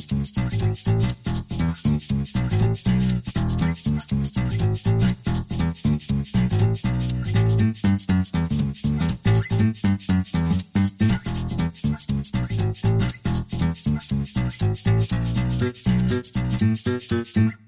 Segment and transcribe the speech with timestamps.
[0.00, 0.06] は
[17.36, 17.59] い、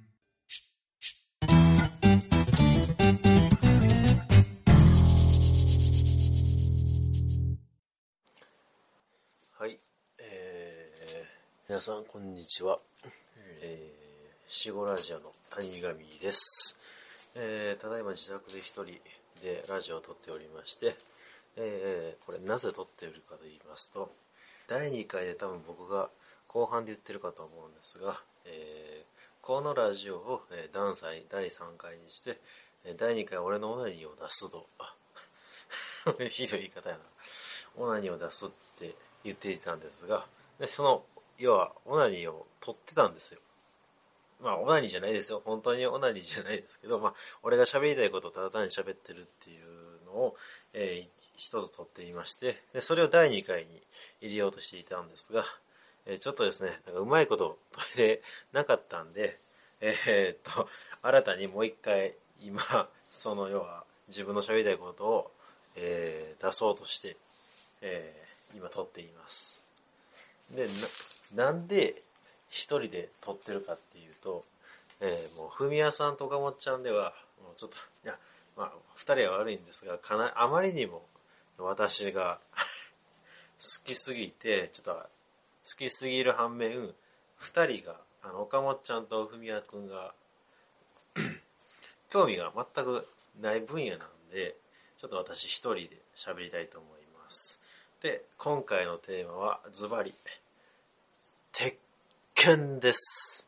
[11.83, 12.79] さんこんにちは。
[13.61, 16.79] えー、シゴラジオの谷上です。
[17.35, 18.85] えー、ただいま自宅で一人
[19.43, 20.95] でラジオを撮っておりまして、
[21.57, 24.13] えー、これなぜ撮っているかと言いますと、
[24.69, 26.09] 第2回で多分僕が
[26.47, 29.05] 後半で言ってるかと思うんですが、えー、
[29.41, 32.39] このラジオを、えー、ダンサイ第3回にして、
[32.97, 34.69] 第2回俺のオナニーを出すと、
[36.31, 37.03] ひどい言い方やな。
[37.77, 38.95] オナニーを出すって
[39.25, 40.29] 言っていたんですが、
[40.61, 41.05] でその、
[41.43, 43.41] 要は、オナニーを取ってたんですよ。
[44.41, 45.43] まあ、オナニーじゃないですよ。
[45.45, 50.37] 本当にオナニーじゃないですけど、まあ、俺が喋りたいことをただ単に喋ってるっていうのを、
[50.73, 53.83] えー一つ取っていまして、で、それを第2回に
[54.21, 55.45] 入れようとしていたんですが、
[56.07, 59.39] えーちょっとですね、なんかうまいこと取れてなかったんで、
[59.81, 60.69] えーっと、
[61.03, 65.33] 新たにもう一回、今、その要は、自分の喋りたいことを、
[65.75, 67.17] えー出そうとして、
[67.81, 69.65] えー今撮っています。
[70.51, 70.69] で、
[71.35, 72.03] な、んで
[72.49, 74.45] 一人で撮ってるかっていうと、
[75.01, 78.19] えーもう、ふみやさんとかもっちゃんでは、もうちょっと、いや、
[78.57, 81.03] まあ、二人は悪いんですが、かな、あまりにも
[81.59, 82.41] 私が
[83.59, 85.09] 好きすぎて、ちょっと、好
[85.79, 86.95] きすぎる反面、
[87.37, 90.15] 二人が、あの、岡本ちゃんとふみやくんが、
[92.11, 93.09] 興味が全く
[93.41, 94.57] ない分野なんで、
[94.99, 97.61] ちょっと私一人で喋りたいと思います。
[98.01, 100.15] で、今回のテーマはズバリ、
[101.55, 101.77] 鉄
[102.35, 103.47] 拳です。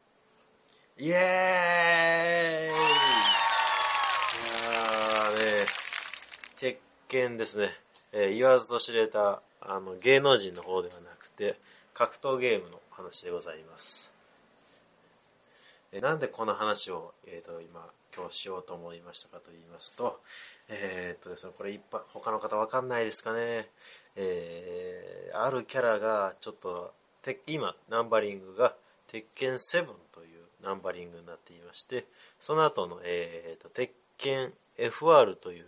[0.98, 2.76] イエーイい
[4.62, 5.66] やーね、
[6.58, 6.76] 鉄
[7.08, 7.70] 拳ですね。
[8.12, 11.58] えー言わずと知れた、あの、芸能人の方ではなくて、
[11.94, 14.14] 格闘ゲームの話でございます。
[15.92, 20.20] えーなんでこの話を、えー、と今今日しようと思いましたかと言いますと、
[20.68, 23.70] えーっとですね、これ一般他の方わかんないですかね、
[24.14, 27.03] えーあるキャラがちょっとて
[27.46, 28.74] 今ナンバリングが
[29.08, 32.04] 鉄拳7というナンバリングになっていまして
[32.40, 35.64] その後の、えー、と鉄拳 FR という、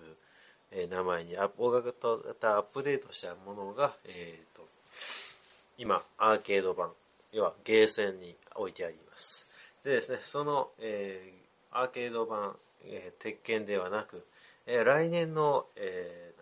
[0.73, 4.67] えー名前にアップ大型アップデートしたものが、えー、と
[5.79, 6.91] 今アーケード版
[7.33, 9.47] 要はゲーセンに置いてあります。
[9.85, 11.47] でですねその、えー
[11.79, 14.25] アーケード版、えー鉄拳ではなく、
[14.67, 16.36] えー来年の、えー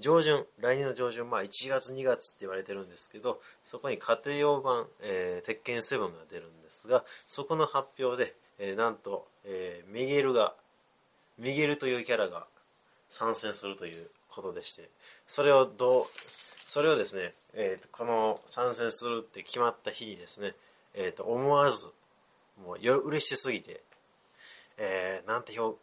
[0.00, 10.54] 上旬来年の上旬まあ1月2月って言われてるんですけどそこに家庭用版、えー鉄拳7が出るんですがそこの発表で、えーなんと、えーミゲルが
[11.38, 12.46] ミゲルというキャラが
[13.08, 14.88] 参戦するということでして
[15.26, 16.04] それをどう
[16.66, 20.54] それをですね、えーこの参戦するって決まった日にですね、
[20.94, 21.86] えーと思わず
[22.64, 23.80] もうよ嬉しすぎて、
[24.76, 25.78] えーなんて表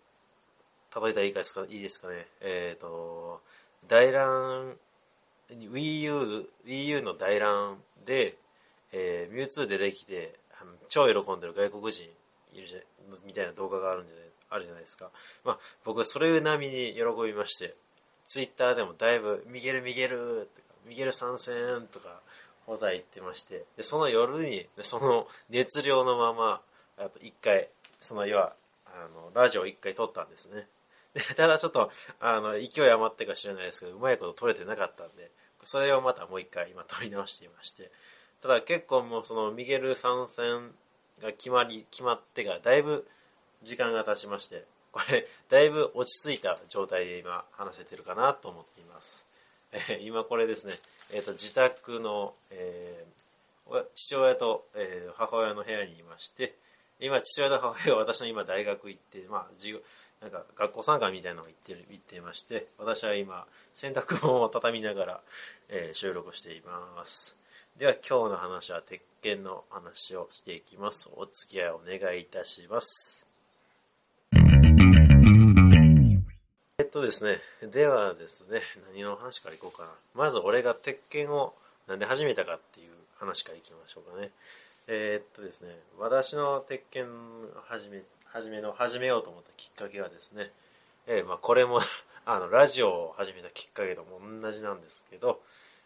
[0.95, 3.41] 例えたらいいかですかいいですかねえっ、と
[3.87, 4.75] 大乱
[5.49, 8.35] Wii U, Wii U の大乱で、
[8.91, 10.35] えー、ミュウツー出てきて
[10.89, 12.05] 超喜んでる外国人
[12.53, 12.79] いるじゃ
[13.25, 15.09] みたいな動画があるんじゃないあるじゃないですか。
[15.43, 17.75] まあ、僕それ並みに喜びまして、
[18.27, 22.21] ツイッターでもだいぶ、ミゲルミゲルとか、ミゲル参戦とか、
[22.65, 26.61] ほざ言ってまして、で、その夜に、その熱量のまま、
[26.97, 27.69] やっぱ一回、
[27.99, 30.67] その要は、あの、ラジオ一回撮ったんですね。
[31.35, 35.31] ただちょっと、あの、勢い余ってか知らないですけど、うまいこと撮れてなかったんで、
[35.63, 37.91] それをまたもう一回今撮り直していまして、
[38.41, 40.75] ただ結構もうそのミゲル参戦
[41.21, 43.07] が決まり、決まってからだいぶ
[43.63, 49.25] 時間が経ちまして、これ、だいぶ落ち着いた状態で今話せてるかなと思っています。
[49.71, 50.73] えー今これですね、
[51.11, 56.55] えっ、と、自宅の、えー父親と、えー母親の部屋にいまして、
[56.99, 59.83] 今、父親と母親が私の今大学行って、まあ、授業、
[60.25, 65.21] なんか学校参加みたいなのを行ってる、行っていまして、私は今、洗濯物を畳みながら、
[65.69, 67.37] えー収録しています。
[67.77, 71.11] では今日の話は鉄拳の話をしていきます。
[71.15, 73.27] お付き合いお願いいたします。
[76.79, 77.39] えっとですね、
[77.71, 79.89] ではですね、何の話からいこうかな。
[80.15, 81.53] まず俺が鉄拳を
[81.87, 82.89] なんで始めたかっていう
[83.19, 84.31] 話からいきましょうかね。
[84.87, 87.09] えーっとですね、私の鉄拳を
[87.67, 88.01] 始め、
[88.35, 90.51] 始めの、始めようと思ったきっかけはですね、
[91.07, 91.79] えーまあこれも
[92.27, 95.41] あの、ラジオを始めたきっかけとも同じなんですけど、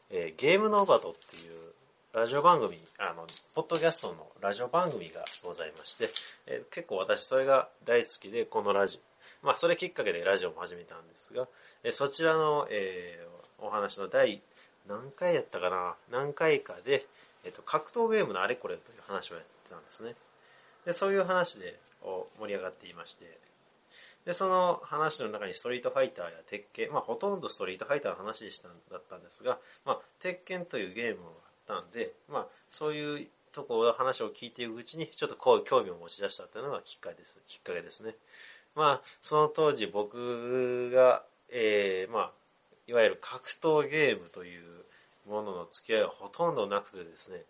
[0.09, 1.73] えーゲームノーバトっていう
[2.11, 6.09] ラジオ番組、あの、ポッドキャストのラジオ番組がございまして、
[6.47, 8.99] えー、結構私それが大好きで、このラジ
[9.43, 11.47] オ、まあそれきっかけでラジオも始めたんですが、
[11.83, 14.41] えー、そちらの、えー、お話の第
[14.87, 17.05] 何回やったかな何回かで、
[17.43, 20.15] えっ、と、格闘ゲームのあれこれという話をやってたんですね。
[20.85, 23.39] で、そういう話でを盛り上がっていまして、
[24.25, 31.29] で、その話の中にストリートファイターや鉄拳、まあほとんどストリートファイターの話でした、だったんですが、まあ鉄拳というゲームが
[31.73, 37.39] あったんで、まあそういうところ話を聞いていくうちに、ちょっとこう興味を持ち出したというのがきっかけです。
[37.47, 38.15] きっかけですね。
[38.75, 42.31] まあ、その当時僕が、えー、まあ、
[42.87, 44.63] いわゆる格闘ゲームという
[45.27, 47.43] ものの付き合いはほとんどなくてですね、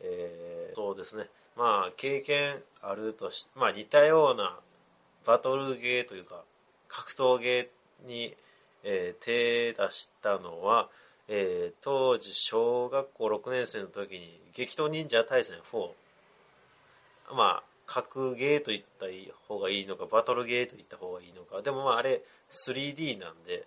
[0.00, 4.58] えー、そうですね、まあ、経験あるとし、まあ似たような
[5.24, 6.42] バトルゲーというか、
[6.88, 8.34] 格闘ゲーに、
[8.84, 10.88] えー、手出したのは、
[11.28, 15.90] えー、当時小学校6年生の時に激闘忍者対戦4。
[17.34, 19.06] まあ、格ゲーと言った
[19.48, 21.62] 方がいいのか、バトルゲーと言った方がいいのか。
[21.62, 23.66] でもまああれ 3D なんで、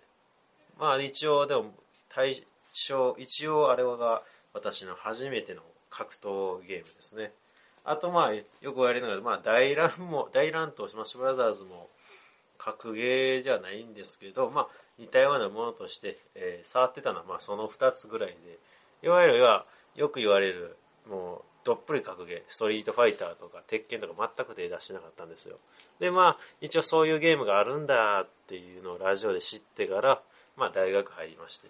[0.78, 1.74] まあ一応でも
[2.08, 2.42] 対
[2.88, 4.22] 象、一応あれが
[4.54, 7.32] 私の初めての格闘ゲームですね。
[7.84, 11.88] あとまあ、よく言われるのが、まあ大乱も、大乱闘スマッシュブラザーズも
[12.58, 14.68] 格ゲーじゃないんですけど、まあ
[14.98, 18.58] 似たようなものとして、えー、触ってたのはまあその2つぐらいで、
[19.02, 19.64] いわゆるは
[19.96, 20.76] よく言われる、
[21.08, 25.56] もうどっぷり格ゲー、ストリートファイターとか鉄拳とか全く手出してなかったんですよ。
[25.98, 30.20] でまあ一応そういうゲームがあるんだっていうのをラジオで知ってから、
[30.56, 31.68] まあ大学入りまして。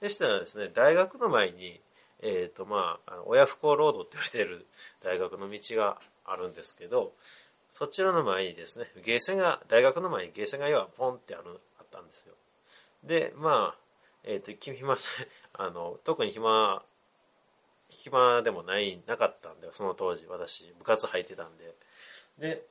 [0.00, 1.80] でしたらですね、大学の前に、
[2.22, 4.66] えっ、ー、とまあ、親不孝ロードって言われてる
[5.02, 7.12] 大学の道があるんですけど、
[7.70, 12.34] そちらの前にですね、ゲーセンが、大学の前にゲーセンが要はポンってある、あったんですよ。
[13.04, 13.78] で、まあ、
[14.24, 14.96] えっ、ー、と、暇、
[15.52, 16.82] あの、特に暇、
[17.88, 21.74] 暇でもない、なかったんで、その当時、私、部活入ってたんで。
[22.38, 22.66] で、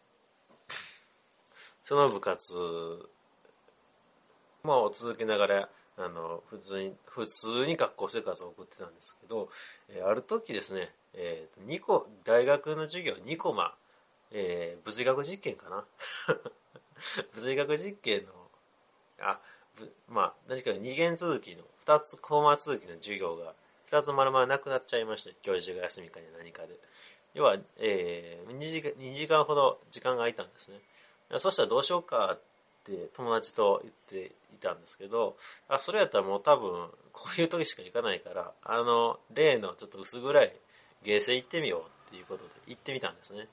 [1.83, 3.09] その部活、
[4.63, 9.49] まあ、続けながら、あの、普通に、普通に学校生活を送ってたんですけど、
[9.89, 13.73] えー、ある時ですね、えー、2個、大学の授業2コマ、
[14.31, 15.85] えー、物理学実験かな？
[17.33, 18.31] 物理学実験の、
[19.19, 19.39] あ、
[20.07, 23.53] まあ、何か二元続きの、2つコマ続きの授業が、
[23.89, 26.77] 2つ丸々なくなっちゃいまして、教授が休みかに何かで。
[27.33, 30.79] 要は、えー、2時間、2時間ほど時間が空いたんですね。
[31.37, 32.39] そしたらどうしようかっ
[32.93, 33.93] って友達と言っ
[34.25, 35.35] ていたんですけど、
[35.67, 40.53] あ、それやったらもう多分、こういう時しか行かないから、あの、例のちょっと薄暗い
[41.03, 43.47] ゲーセン行ってみようっていうことで行ってみたんですね。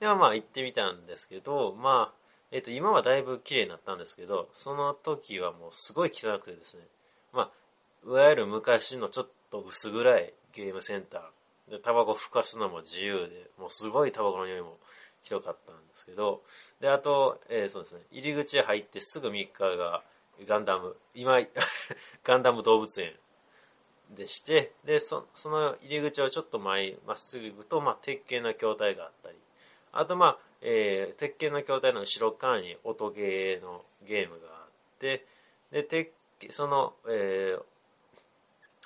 [0.00, 2.18] ではまあ行ってみたんですけど、まあ、
[2.50, 6.84] えっ、と、今はだいぶ綺麗になったんですけど、その時はもうすごい汚くてですね、
[7.32, 14.78] まあ、いわゆる昔のちょっと薄暗いゲームセンターで、タバコ吹かすのも自由で、もうすごいタバコの匂いも
[15.28, 16.42] ひどかったんですけど、
[16.80, 20.02] で、あと、えー、そうですね、入り口入ってすぐ3日が
[20.46, 21.38] ガンダム、今、
[22.24, 23.14] ガンダム動物園
[24.10, 29.36] でして、で、そその入り口をちょっと前、まっすぐ行くと、まあ、鉄拳の筐体があったり、
[29.92, 35.26] あと、まあ、えー、鉄拳の筐体の後ろ側に音ゲーのゲームがあって、
[35.70, 36.12] で、鉄
[36.50, 37.62] その、えー、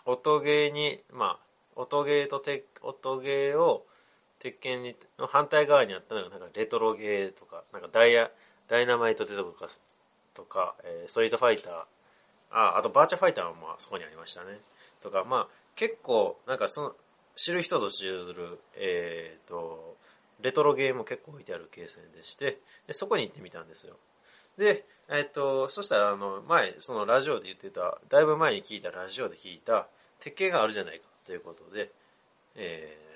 [0.06, 3.86] 音ゲーに、まあ、音ゲーと鉄、音ゲーを
[4.42, 8.28] 鉄拳に、の反対側にあったのが、なんかレトロゲーとか、なんかダイヤ、
[8.66, 9.68] ダイナマイトデトとか、
[10.34, 11.72] とか、えー、ストリートファイター、
[12.50, 14.58] あ、あとバーチャファイターもまあそこにありましたね。
[15.00, 16.96] とか、まあ結構、なんかその、
[17.36, 19.96] 知る人ぞ知る、えっ、ー、と、
[20.40, 22.58] レトロゲーも結構置いてあるケースでして、
[22.88, 23.96] でそこに行ってみたんですよ。
[24.58, 29.86] で、えっ、ー、と、そしたら、あの、前、そのラジオで言ってた、だいぶ前に聞いたラジオで聞いた、
[30.18, 31.90] 鉄拳があるじゃないかということで、
[32.56, 33.11] えー、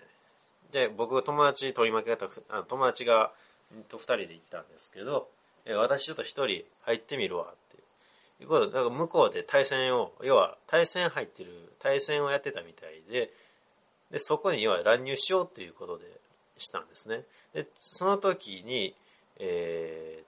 [0.72, 3.32] で、僕が友達取り巻き方、あ友達が、
[3.88, 5.28] と二人で行ったんですけど、
[5.64, 7.76] え私ちょっと一人入ってみるわって
[8.42, 13.32] いうことで、だから向こうで対戦を、要は対戦入ってる、対戦をやってたみたいで、
[14.10, 16.04] で、そこに要は乱入しようっていうことで
[16.58, 17.24] したんですね。
[17.52, 18.94] で、その時に、
[19.38, 20.26] えー、っ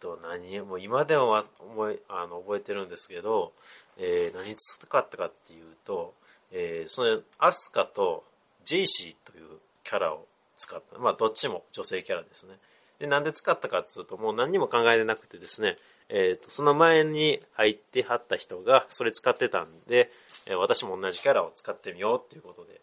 [0.00, 3.52] と、何、もう今でも覚え、あの、覚えてるんですけど、
[3.98, 6.14] えー、何使ったかっていうと、
[6.52, 8.24] えー、その、アスカと
[8.64, 10.98] ジェイシーというキャラを使った。
[10.98, 12.54] まあ、どっちも女性キャラですね。
[12.98, 15.76] で、なんで使ったかっていうと、もう何にも考えてなくてですね、
[16.08, 20.10] えっ、ー、と、その前に入ってはった人がそれ使ってたんで、
[20.46, 22.80] えー、私も同じキャラを使ってみようっていうことで、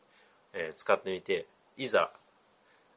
[0.54, 1.46] えー、使ってみて、
[1.78, 2.12] いざ、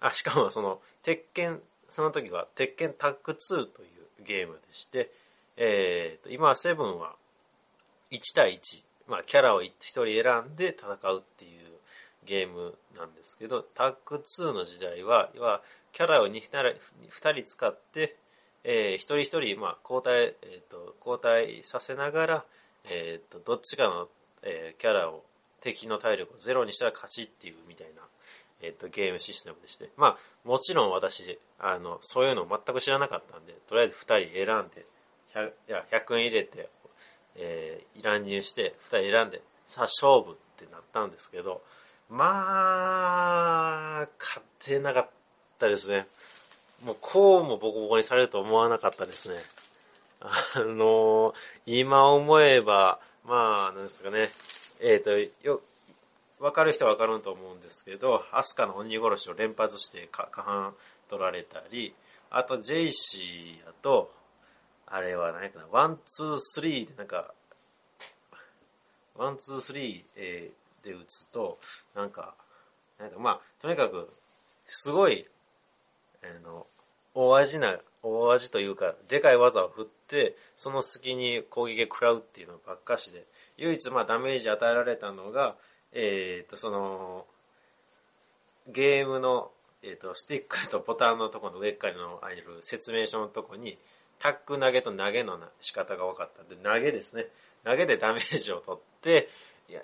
[0.00, 3.86] あ、しかもその、鉄拳、その時は鉄拳タッグ2とい
[4.20, 5.10] うゲームでして、
[5.56, 7.16] えっ、と、今はセブンは
[8.12, 11.67] 1対1、まあ、キャラを1人選んで戦うっていう
[12.28, 18.16] ゲームなんですけど、タッグ2の時代は、要はキャラを 2, 2人使って、
[18.64, 22.44] えー、一人一人、まあ、交代、えーと、交代させながら、
[22.90, 24.08] えーと、どっちかの、
[24.42, 25.24] えー、キャラを
[25.60, 28.02] 敵の体力をゼロにしたら勝ちっていうみたいな、
[28.60, 34.86] えーと、ゲームシステムでして、まあ、もちろん私あのそういうの全く知らなかったんでとりあえず2人選んで
[35.34, 36.68] 100, いや100円入れて、
[37.36, 41.62] えー、乱入して2人選んでさあ勝負ってなったんですけど
[42.08, 45.08] まあ勝てなかっ
[45.58, 46.06] たですね。
[46.84, 49.36] もうこうもボコボコにされると思わなかったですね。
[50.20, 51.32] あの
[51.66, 54.30] 今思えばまあなんですかね。
[54.80, 55.60] えっ、ー、とよ
[56.40, 60.74] 分かる人は分かると思うんですけど、アスカの鬼殺しを連発して確反
[61.08, 61.94] 取られたり、
[62.30, 64.12] あとジェイシーやと、
[64.86, 67.32] あれは何かな、ワン、ツー、スリーでなんか、
[69.16, 70.50] ワン、ツー、スリー
[70.84, 71.58] で打つと、
[71.94, 72.34] なんか、
[72.98, 74.12] なんかまあ、とにかく、
[74.66, 75.26] すごい、
[76.22, 76.66] あの、
[77.14, 83.24] 大味な、大味というか、でかい技を振って、その隙に攻撃食らうっていうのばっかしで、
[83.56, 85.56] 唯一まあダメージ与えられたのが、
[85.92, 87.26] えっ、と、その、
[88.68, 89.50] ゲームの、
[89.82, 93.78] えっ、と、スティックとボタンのところの上からのある説明書のところに、
[94.18, 97.26] タック投げと投げの仕方が分かったんで、投げですね。
[97.64, 99.28] 投げでダメージを取って、
[99.68, 99.80] いや、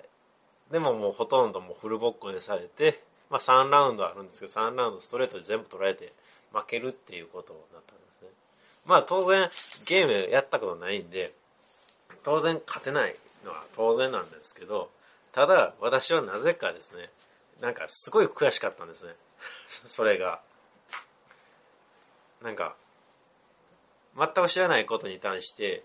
[0.71, 6.13] でももうほとんどもうフルボッコにされて、まあ3ラウンドあるんですけど、3ラウンドストレートで全部取られて
[6.51, 8.29] 負けるっていうことになったんですね。
[8.85, 9.49] まあ当然
[9.85, 11.33] ゲームやったことないんで、
[12.23, 14.89] 当然勝てないのは当然なんですけど、
[15.31, 17.09] ただ、私はなぜかですね、
[17.61, 19.13] なんかすごい悔しかったんですね。
[19.85, 20.41] それが。
[22.41, 22.75] なんか、
[24.17, 25.83] 全く知らないことに対して、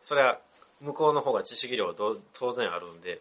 [0.00, 0.40] それは
[0.80, 3.20] 向こうの方が知識量当然あるんで、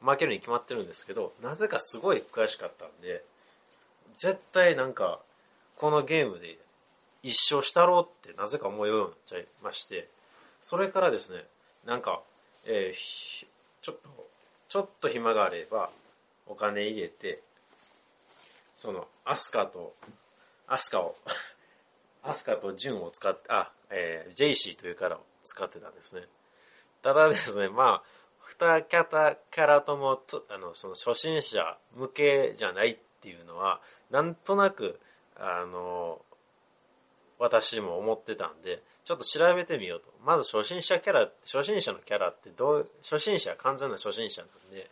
[0.00, 3.24] 負けるに決まってるんですけど、なぜかすごい悔しかったんで、
[4.14, 5.20] 絶対なんか、
[5.76, 6.58] このゲームで
[7.22, 10.08] 一生したろうってなぜか思うようになっちゃいまして、
[10.60, 11.44] それからですね、
[11.84, 12.22] なんか、
[12.64, 13.46] えー、
[13.82, 14.26] ちょっと
[14.68, 15.90] ちょっと暇があれば、
[16.46, 17.40] お金入れて、
[18.76, 19.94] その、アスカと、
[20.66, 21.16] アスカを
[22.22, 26.26] アスカとジュンを使って、あ、えー、ジェイシーというキャラを使ってたんですね。
[27.02, 28.15] ただですね、まあ、
[28.46, 35.00] 二キャラともと、あの、その初心者向けじゃないっていうのは、なんとなく、
[35.36, 36.20] あの、
[37.38, 40.06] 私も思ってたんで、ちょっと調べてみようと。
[40.24, 44.88] まず初心者キャラ、初心者のキャラってどう、初心者、完全な初心者なんで、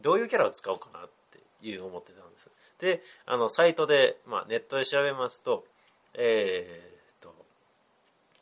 [0.00, 2.50] どういうキャラを使おうかなっていう思ってたんです。
[2.80, 5.64] で、あの、サイトで、まあネットで調べますと、
[6.14, 7.34] えー、と、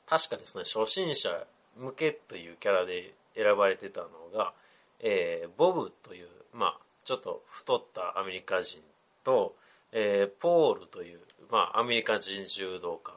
[0.06, 1.44] 確かですね、初心者
[1.76, 4.52] 向けというキャラで選ばれてたのが、
[5.00, 8.80] えー、ボブという、まあちょっと太ったアメリカ人
[9.24, 9.54] と、
[9.92, 13.12] えー、ポールという、まあアメリカ人柔道家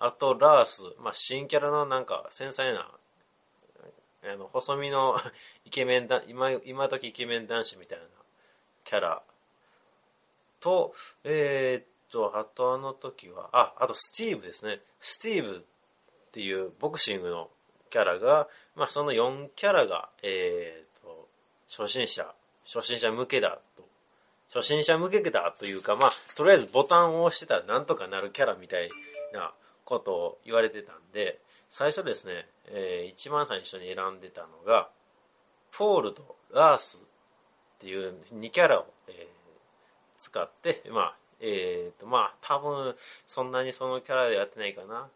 [0.00, 2.90] あと、ラース、まあ、新キャラのなんか繊細な、
[4.24, 5.20] あの、細身の
[5.66, 8.06] イケメンだ、今、今時イケメン男子みたいな
[8.84, 9.22] キャラ
[10.58, 14.80] と、えー、っと、あとあの時は、あ、あとスティーブですね。
[15.00, 17.50] スティーブっていうボクシングの
[17.90, 21.28] キャラが、まあ、その4キャラが、えー、と、
[21.68, 22.32] 初心者、
[22.64, 23.84] 初心者向けだと。
[24.52, 28.90] 初心者向けだというか、まあ、とりあえずボタンを押してたらなんとかなるキャラみたい
[29.32, 29.52] な
[29.84, 34.88] ことを言われてたんで、最初ですね、えー、一番最初に選んでたのが、
[35.72, 37.04] ポールとラース
[37.76, 39.26] っていう2キャラを、えー、
[40.18, 42.94] 使って、まあ、えっ、ー、と、まあ、多分、
[43.26, 45.08] そんなにそのキャラでやってないかな。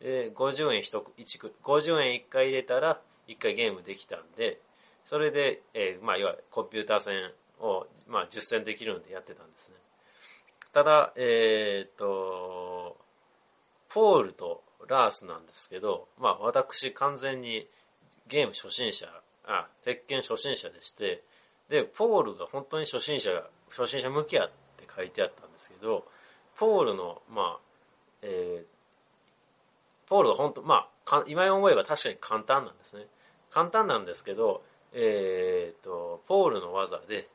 [0.00, 4.60] えー、50円1、1、50円1回入れたら、1回ゲームできたんで、
[5.04, 9.76] それで、えー、まあ、いわゆるコンピューター戦を、まあ、実践できるんでやってたんですね。
[10.72, 12.96] ただ、えっ、と、
[13.88, 17.68] ポールとラースなんですけど、まあ私完全に
[18.28, 19.06] ゲーム初心者、
[19.46, 21.22] あ、鉄拳初心者でして、
[21.68, 23.30] で、ポールが本当に初心者、
[23.68, 26.04] 初心者向きやって書いてあったんですけど、
[26.56, 27.60] ポールの、まあ、
[28.22, 28.64] えー、
[30.10, 33.06] ポールが本当、まあ、今思えば確かに簡単なんですね。
[33.50, 34.62] 簡単なんですけど、
[34.92, 37.28] えー、と、ポールの技で、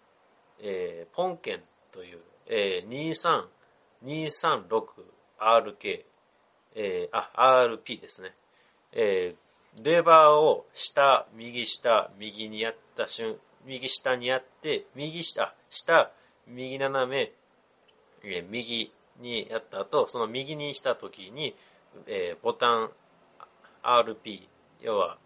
[0.59, 3.11] えー、ポンケンという、えー、
[4.03, 6.03] 23236RK
[6.75, 8.33] えー、あ、RP ですね。
[8.91, 16.11] えー、レバーを下、右下、右にやった瞬、右下にやって、右下、下、
[16.47, 17.31] 右斜め、
[18.23, 18.91] えー、右
[19.21, 21.55] にやった後、その右にした時に、
[22.07, 22.91] えー、ボタン
[23.83, 24.47] RP、
[24.81, 25.17] 要は、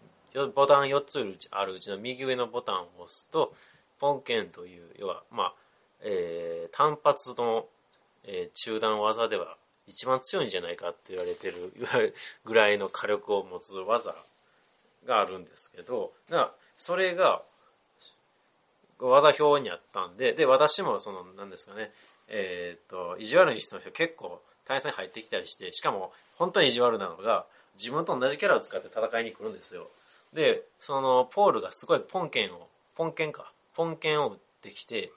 [0.53, 3.53] ボタン4つあるうちの右上のボタンを押すと、
[3.99, 5.53] ポンケンという、要は、まあ、
[6.01, 7.65] えー、単発の、
[8.23, 9.57] えー、中断技では
[9.87, 11.73] 一番強いんじゃないかって言われてる、
[12.45, 14.15] ぐらいの火力を持つ技
[15.05, 16.13] があるんですけど、
[16.77, 17.43] それが、
[18.99, 21.91] 技表にあったんで、で、私もその、なんですかね、
[22.27, 29.89] えっ、と、意地悪い人の人結構対戦入ってきたりして、しかも本当に意地悪なのが、自分と同じキャラを使って戦いに来るんですよ。
[30.31, 35.11] で、その、ポールがすごいポンケンを、ポンケンか、ポンケンを打ってきて、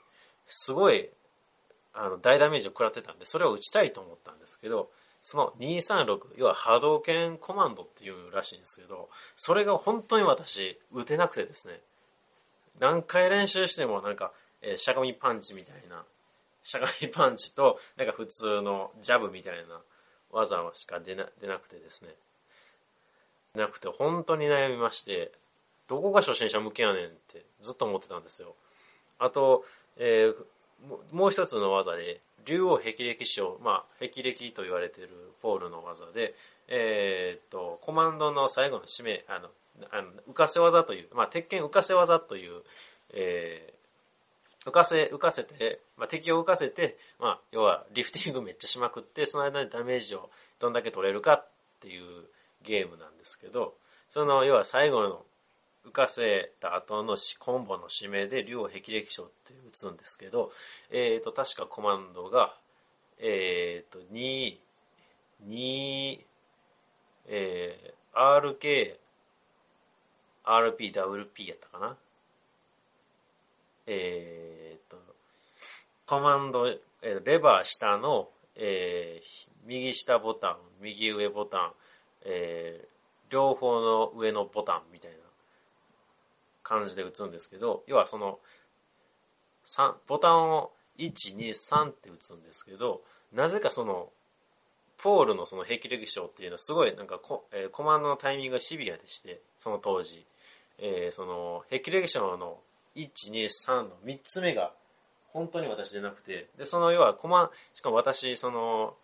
[0.48, 1.10] すごい、
[1.92, 4.88] あの、大ダメージを食らってたんで、それを打ちたいと思ったんですけど、
[5.20, 11.78] その236、要は波動拳コマンドっていうらしいんですけど、それが本当に私、打てなくてですね、
[12.80, 14.32] 何回練習してもなんか、
[14.62, 16.06] えー、しゃがみパンチみたいな、
[16.62, 19.80] しゃがみパンチと、なんか普通のジャブみたいな
[20.30, 22.10] 技しか出な出なくてですね。
[23.54, 25.32] なくて、本当に悩みまして、
[25.88, 28.54] どこが初心者向けやねんってずっと思ってたんですよ。
[29.18, 29.64] あと、
[29.98, 35.10] えー、もう一つの技で、竜王霹靂章、まあ、霹靂と言われている
[35.42, 36.34] ポールの技で、
[36.68, 39.48] えー、っと、コマンドの最後の締め、あの、
[39.90, 42.62] あの浮かせ技という、まあ、鉄拳浮かせ技という、
[43.14, 43.81] えー、
[44.64, 51.48] 浮かせ、浮かせて、まあ、敵を浮かせて、まあ、要は、リフティングめっちゃしまくって、その間にダメージをどんだけ取れるかっ
[51.80, 52.24] ていう
[52.62, 53.74] ゲームなんですけど、
[54.08, 55.24] その、要は最後の
[55.86, 60.52] 浮かせた後のコンボの指名で竜を霹靂章って打つんですけど、
[60.90, 62.54] えっ、ー、と、確かコマンドが、
[63.18, 64.58] えっ、ー、と、2、
[65.46, 66.20] 2、
[67.26, 68.96] えー、RK、
[70.44, 71.96] RP、WP やったかな
[73.86, 74.96] えっ、と、
[76.06, 76.78] コマンド、え
[77.24, 81.72] レバー下の、えー、右下ボタン、右上ボタン、
[82.24, 85.16] えー、両方の上のボタンみたいな
[86.62, 88.38] 感じで打つんですけど、要はその、
[90.06, 94.10] ボタンを1、2、3って打つんですけど、なぜかその、
[94.98, 100.24] ポールのその霹靂章っていうのはすごいなんかコ,、えー、コマンドのタイミングがシビアでして、その当時。
[100.78, 102.58] えー、その、霹靂章の
[102.96, 104.72] 1、2、3の3つ目が
[105.32, 108.94] 本当に私でなくて、で、その要はコマン、しかも私、その、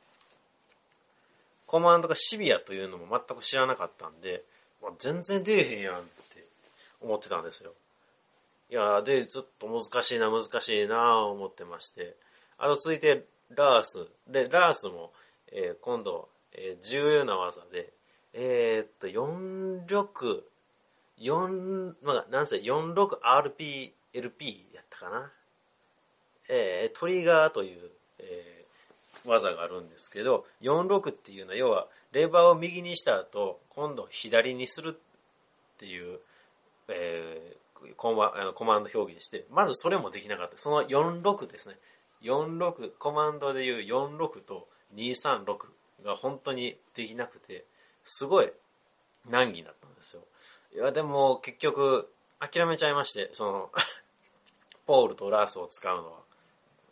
[1.66, 4.42] コマンドがシビアというのも全く知らなかったんで、
[4.82, 6.44] まあ、全然出えへんやんって
[7.00, 7.72] 思ってたんですよ。
[8.70, 12.16] いやで、ずっと難しいな、難しいな思ってまして。
[12.58, 14.06] あと続いて、ラース。
[14.26, 15.12] で、ラースも、
[15.52, 17.92] えー、今度、えー、重要な技で、
[18.34, 20.42] えー、っと、46、
[21.20, 25.32] 4、まあ、なんせ 46RP、LP やったかな。
[26.48, 36.18] えー、トリガーという、えー、技があるんですけど、46っていうのは要は、レバーを右にした後、今度左にするっていう、
[36.88, 40.56] えー、コマコマンド表現して、まずそれもできなかった。
[40.56, 41.76] その46ですね。
[42.22, 47.64] 46、コマンドでいう46と236が本当にできなくて、
[48.04, 48.50] すごい
[49.28, 50.22] 難儀だったんですよ。
[50.78, 53.72] いや、でも結局諦めちゃいまして、その
[54.86, 56.20] ポールとラースを使うのは、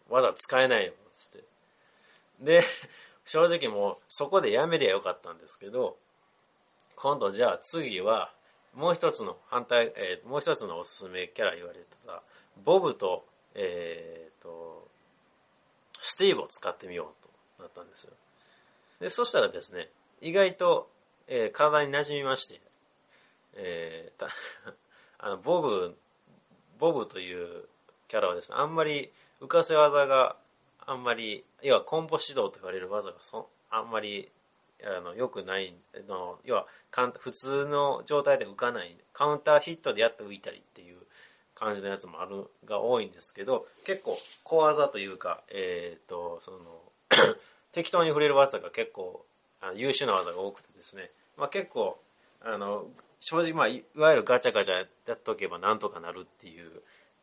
[0.08, 1.44] わざ使えないよ、つって。
[2.40, 2.64] で、
[3.26, 5.96] 正直もうそこでやめりゃよかったんですけど、
[6.96, 8.34] 今度じゃあ次は、
[8.74, 12.24] もう一つの反対、えー、もう一つのおすすめキャラ言われてた、
[12.64, 14.88] ボブと、えー、と、
[16.00, 17.14] スティーブを使ってみよ
[17.56, 18.12] うとなったんですよ。
[18.98, 19.88] で、そしたらですね、
[20.20, 20.90] 意外と、
[21.28, 22.65] えー、体に馴染みまして、
[23.54, 24.28] えー、
[25.18, 25.96] あの、ボブ、
[26.78, 27.68] ボブという
[28.08, 30.36] キャラはですね、あんまり浮かせ技が
[30.86, 34.30] あんまり、要はコンボ指導と言われる技がそあんまり
[34.84, 35.74] あの良くない
[36.08, 40.98] の、要はかん普通の状態で浮かない、カウンターヒットでやって浮いたりっていう
[41.54, 46.82] 感じのやつもある、が多いんですけど、結構小技というか、え、ー、と、その
[47.72, 49.24] 適当に触れる技が結構
[49.60, 51.98] あ優秀な技が多くてですね、まあ結構、
[52.42, 52.86] あの、
[53.20, 54.74] 正直まあ、いわゆるガチャガチャ
[55.06, 56.82] やっとけばなんとかなるっていう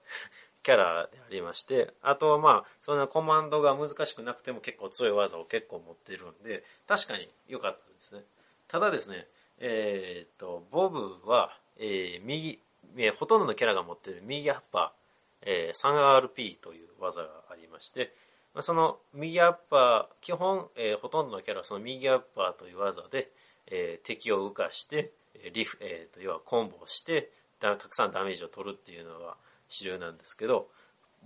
[0.63, 8.23] キャラでありまして、あとはまあ、そんなコマンドが難しくなくても結構強い技を結構持ってるんで、確かに良かったですね。
[8.67, 9.27] ただですね、
[9.59, 12.59] えー、っと、ボブは、えー、右、
[12.97, 18.13] えー、ほとんどのキャラが持ってる右アッパー、えー、3RP という技がありまして、
[18.53, 23.29] まあ、その右アッパー、基本、えー、ほとんどのキャラはその右アッパーという技で、
[23.67, 25.11] えー、敵を浮かして、
[25.53, 29.37] リフ、えー、と、要はコンボをして、たくさんダメージを取るっていうのは、
[29.69, 30.69] 主流なんですけど、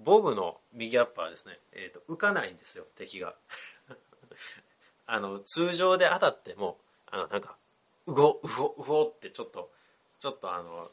[0.03, 3.35] ボブの右アッパーですね、えっ、ー、と、浮かないんですよ、敵が。
[5.07, 7.57] あの、通常で当たっても、あの、なんか、
[8.05, 9.71] うご、うご、うごってちょっと、
[10.19, 10.91] ちょっとあの、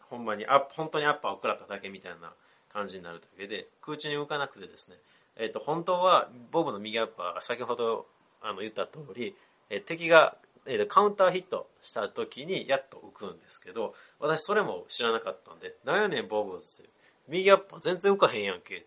[0.00, 2.34] ほんまに、あ、本当にアッパーを食らっただけみたいな
[2.72, 4.98] 感じになるだけで、空中に浮かなくてですね、
[5.36, 8.06] えっ、ー、と、本当は、ボブの右アッパーが先ほど
[8.42, 9.34] あの言った通り、
[9.70, 16.88] えー、敵が、えー、カウンターヒットした時にやっと浮くんですけど、私それも知らなかったんで、なんやねんボブって、
[17.28, 18.86] 右アッパー全然浮かへんやんけって。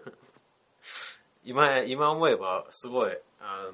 [1.44, 3.70] 今、今思えばすごい、あ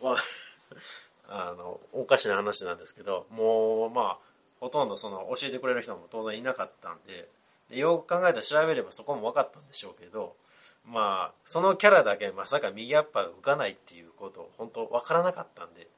[0.00, 0.18] の、わ、
[1.28, 4.18] あの、おかしな話なんですけど、もう、まあ、
[4.60, 7.28] ほとんどその教えてくれる人も当然いなかったんで、
[7.70, 10.36] よく考えたら調べればそこも分かったんでしょうけど、
[10.86, 15.88] まあ、そのキャラだけまさか右アッパーが浮かないっていうことを本当分からなかったんで、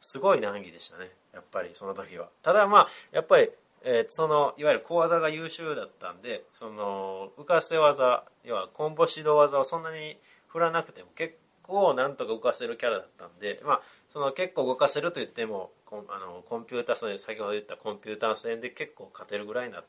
[0.00, 1.10] すごい難儀でしたね。
[1.34, 2.28] やっぱりその時は。
[2.42, 3.50] ただまあ、やっぱり、
[3.82, 19.84] えー、その、いわゆる小技が優秀だったんで、その、浮かせ技、要はコンボ指導技をそんなに振らなくても結構なんとか動かせるキャラだったんで、まあ、その結構動かせると言っても、あのコンピューター戦、先ほど言ったコンピューター戦で結構勝てるぐらいな、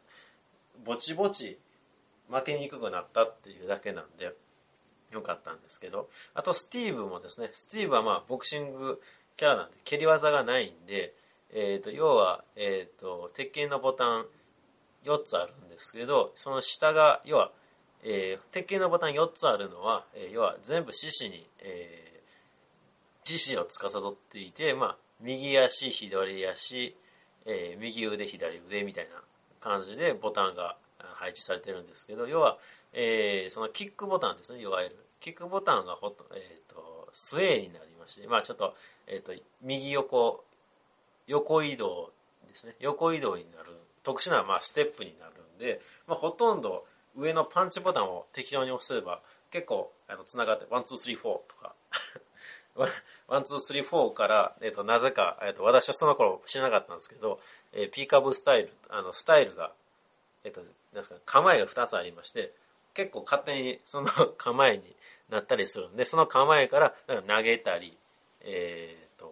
[0.83, 1.59] ぼちぼち
[2.29, 4.33] 負けにくくなったっていうだけなんで、
[5.11, 9.01] よかったんですけど、あとスティーブもですね、スティーブはまあボクシング
[9.37, 11.13] キャラなんで蹴り技がないんで、
[11.53, 14.25] えっ、ー、と、要は、えっ、ー、と、鉄拳のボタン
[15.05, 17.51] 4つあるんですけど、その下が、要は、
[18.03, 26.95] えー、鉄拳のボタン4つあるのは、えー、要は全部獅子に、えー、獅子を司っていて、まあ、右足、左足、
[27.45, 29.21] えー、右腕、左腕みたいな
[29.61, 32.57] 感じでボタンが配置されてるんですけど、要は、
[32.93, 34.95] えー、そのキックボタンですね、いわゆる。
[35.19, 38.75] キックボタンがほと、えっ、ー、と、スウェーになりまして、まあちょっと、
[39.07, 40.43] えっ、ー、と、右横、
[41.27, 42.11] 横移動
[42.47, 42.75] ですね。
[42.79, 43.71] 横移動になる、
[44.03, 49.21] 特殊な、まあ、ステップになるんで、まあ、ほとんど上のパンチボタンを適当に押せば、
[49.51, 51.75] 結構、あの、繋がって、ワン、ツー、スリー、フォーとか、
[53.27, 57.39] ワン、ツー、スリー、フォーから、えっ、ー、と、なぜか、えっ、ー、と、私はその頃知らなかったんですけど、
[57.73, 59.73] えー、ピーカブスタイル、あの、スタイルが、
[60.43, 62.53] えっ、と、なんですか、構えが2つありまして、
[62.97, 64.95] 結構勝手にその 構えに
[65.29, 67.95] なったりするんで、その構えから投げたり、
[68.41, 69.31] えっ、と、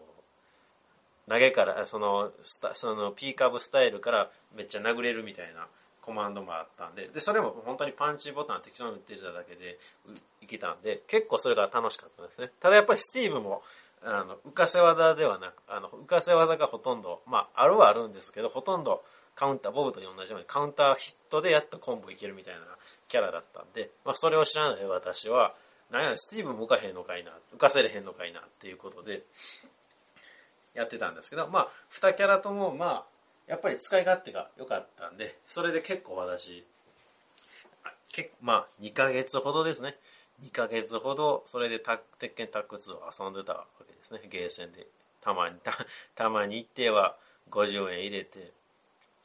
[1.28, 2.32] 投げから、その、
[2.74, 5.68] その、ピーカブスタイルからめっちゃ殴れるみたいな
[6.02, 9.80] コマンドもあったんで、で、それも本当にパンチボタン適当に打ってただけで
[10.42, 12.52] いけたんで、結構それが楽しかったですね。
[12.60, 13.64] ただやっぱりスティーブも、
[14.04, 22.62] あの、浮かせ技ではなく、あの、浮かせ技がほとんど、まあ、あるはあるんですけど、ほとんどカウンター、ボブと同じようにカウンターヒットでやっとコンボいけるみたいな
[23.08, 25.56] キャラだったんで、まあ、それを知らない私は、
[25.92, 29.24] なんや、スティーブも浮かへんのかいな、浮かせれへんのかいなっていうことで、
[30.74, 33.06] やってたんですけど、まあ、二キャラとも、まあ、
[33.48, 36.66] やっぱり使い勝手が良かったんで、それで結構私、
[38.12, 39.98] 結まあ、2ヶ月ほどですね。
[40.44, 42.00] 2ヶ月ほど、それで鉄
[42.36, 44.22] 拳タック2を遊んでたわけですね。
[44.30, 44.88] ゲーセンで。
[45.22, 45.74] たまに、た
[46.16, 47.18] たまに行っては
[47.52, 48.52] 50円入れて、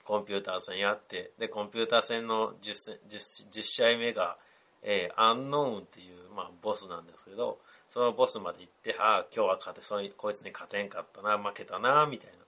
[0.04, 4.36] コンピューター戦やって、で、コンピューター戦の 10, 10, 10試合目が、
[4.82, 7.58] えー、アンノーンっていう、まあ、ボスなんですけど、
[7.88, 12.38] そのボスまで行って、はあ、今日は勝て、そう、こいつに勝てんかったな、負けたな、みたいな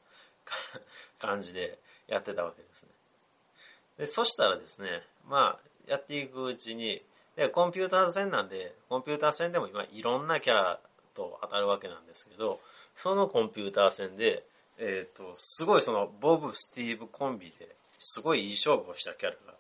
[1.21, 2.91] 感じでやってたわけですね。
[3.99, 7.05] で、そしたらですね、まあ、やっていくうちに、
[7.37, 10.81] で、コンピューター戦なんで、コンピューター戦でも今いろんなキャラ
[11.15, 12.61] と当たるわけなんですけど、
[12.95, 14.45] そのコンピューター戦で、
[14.79, 19.55] えっ、ー、と、すごいその、ボブ、スティーブコンビで、すごいいい勝負をしたキャラが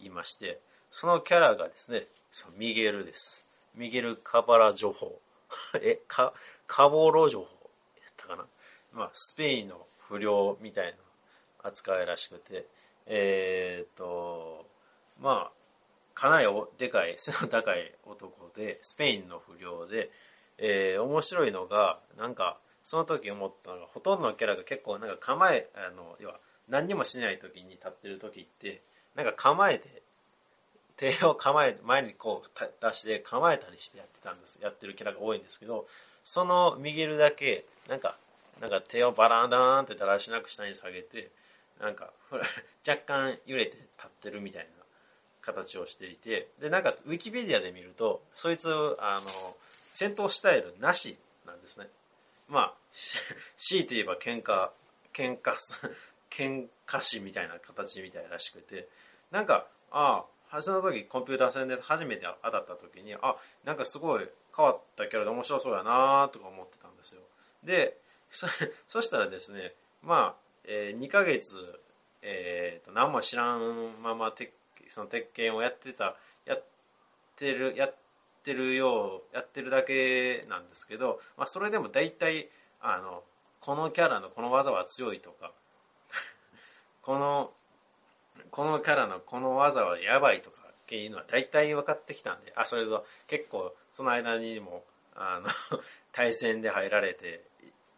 [0.00, 3.46] いまして、そのキャラがですね、そのミゲルです。
[3.74, 5.20] ミゲル・カバラ情報。
[5.80, 6.32] え、カ、
[6.66, 7.46] カボロ情報
[8.00, 8.46] やったかな。
[8.92, 10.98] まあ、スペインの不良みたいな
[11.68, 12.66] 扱いらしくて、
[13.06, 14.66] えっ、ー、と、
[15.20, 15.52] まあ、
[16.14, 20.10] かなりおでかい、背の高い男で、スペインの不良で、
[20.58, 28.82] えー、面白いのが、なんか、その時思ったのが、ほとんどのキャラが結構なんか構え、あの、要は、何にもしない時に立ってる時って、
[29.14, 30.02] なんか構えて、
[30.96, 34.60] 手を構え、前にこう出して構えたりしてやってたんです。
[34.62, 35.86] やってるキャラが多いんですけど、
[36.22, 38.16] そのミゲルだけ、なんか、
[38.60, 41.30] なんか手をバランダーンってだらしなく下に下げて、
[41.80, 42.12] なんか、
[42.86, 44.70] 若干揺れて立ってるみたいな
[45.40, 49.56] 形をしていて、で、なんか、ウィキペディアで見ると、そいつ、あの、
[49.92, 51.88] 戦闘スタイルなしなんですね。
[52.52, 52.74] まあ、
[53.56, 54.68] 強いて言えば喧嘩、
[55.14, 55.56] 喧嘩、
[56.30, 58.88] 喧嘩師みたいな形みたいらしくて、
[59.30, 67.22] なんか、ああ、その時コンピューター戦で初めて当たった時に、あ、なんかすごい変わったキャラで面白そうやなとか思ってたんですよ。
[67.64, 67.96] で、
[68.30, 68.46] そ
[68.86, 71.56] そしたらですね、まあ、えー、2ヶ月、
[72.20, 74.52] えーと、何も知らんまま鉄
[74.88, 76.64] その鉄拳をやってた、やっ
[77.36, 77.96] てる、やっ
[78.42, 82.48] ってるよう、やってるだけなんですけど、まあ、それでも大体、
[82.80, 83.22] あの、
[83.60, 85.52] このキャラのこの技は強いとか、
[87.02, 87.52] この、
[88.50, 95.48] このキャラのこの技はやばいとかっていうのは大体分かってきたんで、あ、それと結構その間にも、あの、
[96.10, 97.44] 対戦で入られて、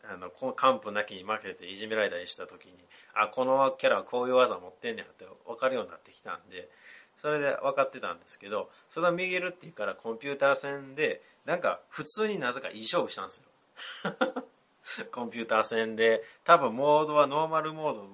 [0.02, 2.74] あの、この完膚なきに負けていじめられたりした時に、
[3.14, 6.68] あ、このキャラはこういう技持ってんねやって分かるようになってきたんで、
[7.16, 15.06] それで分かってたんですけど、それはミゲルっていうからコンピューター戦で、なんか普通になぜかいい勝負したんですよ。
[15.12, 18.08] コンピューター戦で、多分モードはノーマルモード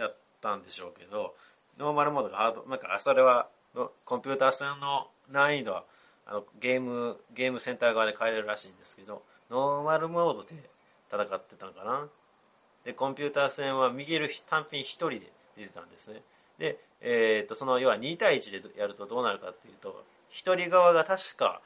[0.00, 1.34] やったんでしょうけど、
[1.78, 3.48] ノーマルモードがハード、なんかそれは
[4.04, 5.84] コンピューター戦の難易度は
[6.26, 10.54] あのゲーム、ゲームセンター側で変えれるらしいんですけど、ノーマルモードで
[11.10, 12.08] 戦ってたのかな。
[12.84, 16.22] で、コンピューター戦はミゲル単品1人で出てたんですね。
[16.58, 21.60] で、えっ、と、その要は2対1でやるとどうなるかっていうと、1人側が確か、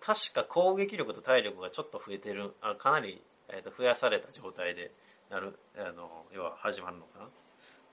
[0.00, 4.90] 確か攻撃力と体力がちょっと増えてる、あかなり、えー、と増やされた状態で
[5.30, 7.28] なる、あの、要は始まるのか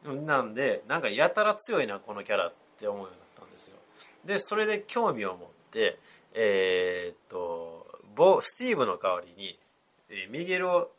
[0.06, 0.14] な。
[0.14, 3.78] なんで、なんかやたら強いな、このキャラって思うようになったんですよ。
[4.26, 6.00] で、それで興味を持って、
[6.34, 9.58] えー、っと、ボ、スティーブの代わりに、
[10.10, 10.92] えー、ミゲルを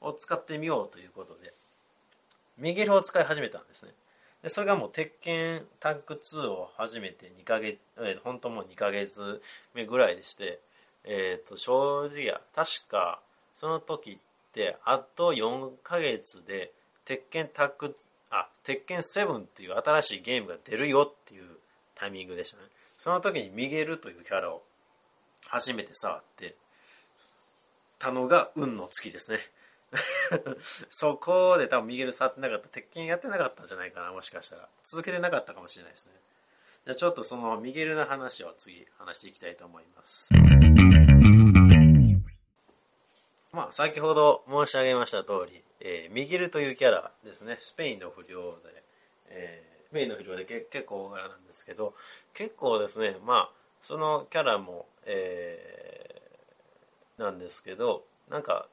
[0.00, 1.52] を使ってみようということで、
[2.58, 3.92] ミゲルを使い始めたんですね。
[4.42, 9.42] で、それがもう鉄拳タッグ2を始めて2ヶ月、えー、本当もう2ヶ月
[9.74, 10.60] 目ぐらいでして、
[11.04, 13.20] えっ、と、正直や、確か、
[13.54, 16.72] その時って、あと4ヶ月で、
[17.04, 17.96] 鉄拳タッグ、
[18.30, 21.44] あ、鉄拳7っていう新しいゲームが出るよっていう
[21.94, 22.64] タイミングでしたね。
[22.96, 24.62] その時にミゲルというキャラを
[25.48, 26.54] 初めて触って
[27.98, 29.38] たのが運の月ですね。
[30.88, 32.68] そこで多分ミゲル触ってなかった。
[32.68, 34.68] 鉄拳やってなかったんじゃないかな、もしかしたら。
[34.84, 36.14] 続けてなかったかもしれないですね。
[36.84, 40.30] じゃあちょっとそのミゲルの話を次話していきたいと思います。
[43.52, 48.84] まあ、先ほど申し上げました通り、えー、ミゲルというキャラですね、スペインの不良で、
[49.28, 51.94] えー、スペインの不良で結構大柄なんですけど、
[52.32, 58.68] 結構ですね、まあ、そのキャラも、えー、なんですけど、なんか、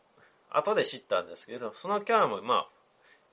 [0.57, 2.67] 後で知ったんですけど、そのキャラも、まあ、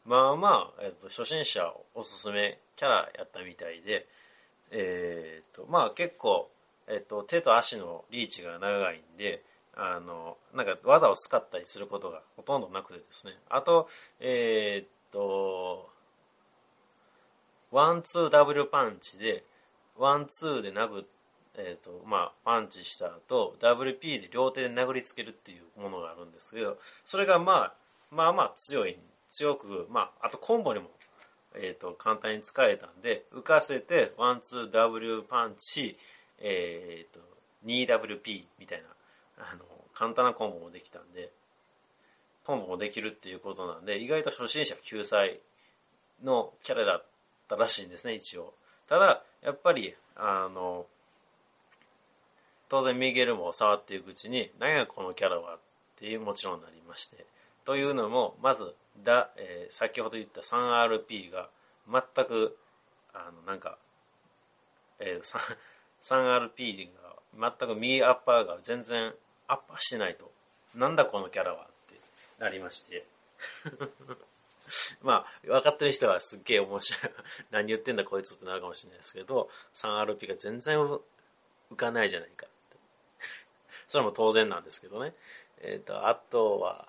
[0.05, 4.07] まあまあ、えっと、初心者おすすめキャラやったみたいで、
[4.71, 6.51] えー、っと、まあ結構、
[6.87, 9.43] えっと、手と足のリーチが長いんで、
[9.77, 13.33] あの、なんか技を使ったりすることがほとんどなくてですね。
[13.49, 13.89] あと、
[14.21, 15.89] えー、っと、
[17.71, 19.45] ワンツーダブルパンチで、
[19.97, 21.07] ワンツーで殴っ
[21.57, 27.75] えっ、ー、と、まあ、パンチした後、WP で両手で殴りつけるっていうものがあるんですけど、それがまあ、
[28.11, 28.99] まあまあ強い、
[29.31, 30.90] 強く、まあ、あとコンボにも、
[31.55, 35.97] えっ、ー、と、簡単に使えたんで、浮かせて、ワンツー W パンチ、
[36.40, 37.21] えっ、ー、と、
[37.64, 38.88] 2WP みたいな、
[39.38, 39.64] あの、
[39.95, 41.31] 簡単なコンボもできたんで、
[42.45, 45.40] コンボもできるっていうことなんで、意外と初心者救済
[46.23, 47.05] のキャラだっ
[47.49, 48.53] たらしいんですね、一応。
[48.88, 50.87] ただ、やっぱり、あの、
[52.68, 55.59] 当然ミゲルも触っていくうちに何やこのキャラはっ
[55.96, 57.24] ていうもちろんなりまして
[57.64, 61.48] というのもまずだ、えー、先ほど言った 3RP が
[61.90, 62.57] 全く
[63.12, 63.79] あのなんか、
[64.98, 65.38] えー、
[66.03, 66.88] 3RP
[67.38, 69.12] が全く右アッパーが全然
[69.48, 70.31] アッパーしてないと
[70.74, 71.94] なんだこのキャラはって
[72.42, 73.07] なりまして
[75.03, 77.12] まあ、分かってる人はすっげえ面白い。
[77.50, 81.00] 何言ってんだこいつってなるかもしれないですけど、3RP が全然浮
[81.77, 82.46] かないじゃないか。
[83.88, 85.14] それも当然なんですけどね。
[85.61, 86.88] えっ、ー、と、あとは、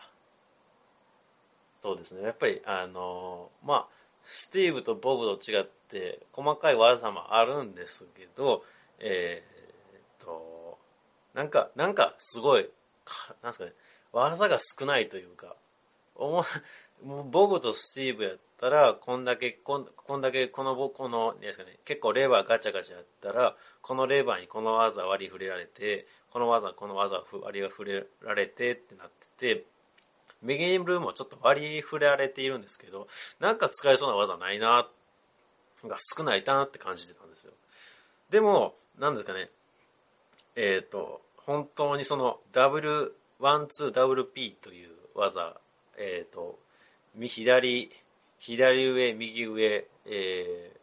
[1.81, 2.23] そうですね。
[2.23, 3.87] やっぱり、あの、まあ、
[4.23, 8.63] スティーブとボブと違って、細かい技もあるんですけど、
[8.99, 9.43] え
[10.23, 10.79] っ、と、
[11.33, 12.69] なんか、なんかすごい、
[13.43, 13.73] なんですかね、
[14.11, 15.55] 技が少ないというか、
[16.15, 16.43] お
[17.03, 23.55] もボブとスティーブやったら、こんだけ、こんこんだけ、この、この、ですかね、結構レバーガチャガチャやったら、
[23.85, 29.65] このレバーにこの技割り振れられて、この技、この技割り振れられてってなってて、
[30.41, 33.07] メギンルーもちょっと割り振られているんですけど、
[33.39, 34.89] なんか使えそうな技ないな、
[35.83, 37.53] が少ないなって感じてたんですよ。
[38.31, 39.51] でも、なんですかね、
[40.55, 45.57] えっ、ー、と、本当にその W、12WP という技、
[45.95, 46.57] えっ、ー、と、
[47.15, 47.91] 左、
[48.39, 50.77] 左上、右上、えー、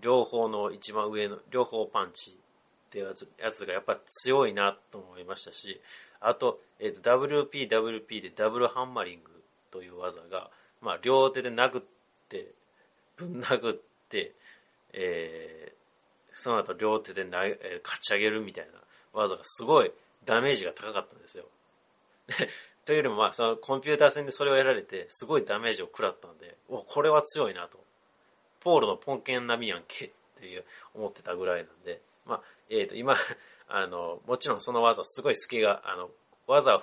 [0.00, 2.37] 両方の一番上の、両方パンチ
[2.88, 5.80] ってやつやつがやっぱ強いなと思いましたし、
[6.20, 9.30] あと、えーと、WP、WP でダブルハンマリング
[9.70, 11.84] という技が、まあ、両手で殴っ
[12.28, 12.46] て、
[13.16, 14.32] ぶん殴って、
[14.92, 18.80] えー、その後両手でな、えー、勝ち上げるみたいな
[19.12, 19.92] 技がすごい
[20.24, 21.44] ダメージが高かったんですよ。
[22.84, 27.78] というよりも、まあ、そのコンピューター戦でそれをやられて、すごいダメージを食らったんで、お、これは強いなと。
[28.60, 33.16] ポールのポンケン並みやんけっていう思ってたぐらいなんで、まあ、えっ、ー、と、今、
[33.68, 36.10] あの、もちろんその技すごい隙が、あの、
[36.46, 36.82] 技を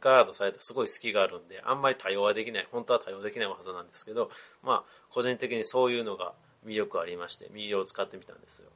[0.00, 4.30] ガードされたすごい隙があるんで、あんまり対応はできない、本当は対応できない技なんですけど、
[4.62, 6.34] まあ、個人的にそういうのが
[6.64, 8.70] 魅力ありまして、右を使ってみたんですよ。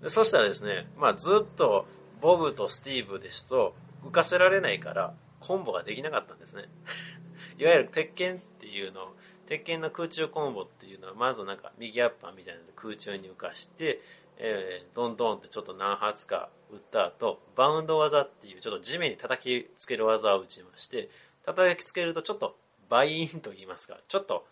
[0.00, 1.86] でそしたらですね、まあずっと
[2.20, 6.68] ボブとスティーブですと浮かせられないからコンボができなかったんですね。
[7.58, 9.14] いわゆる鉄拳っていうの、
[9.46, 14.00] 鉄拳の空中コンボっていうのはまずなんか右アッパーみたいなので空中に浮かして、
[14.44, 21.08] えー、ドンドンってちょっと何発か打った後、バウンド技っていうちょっと地面に叩きつける技を打ちまして、
[21.46, 22.56] 叩きつけるとちょっと
[22.88, 24.44] バインと言いますか、ちょっと、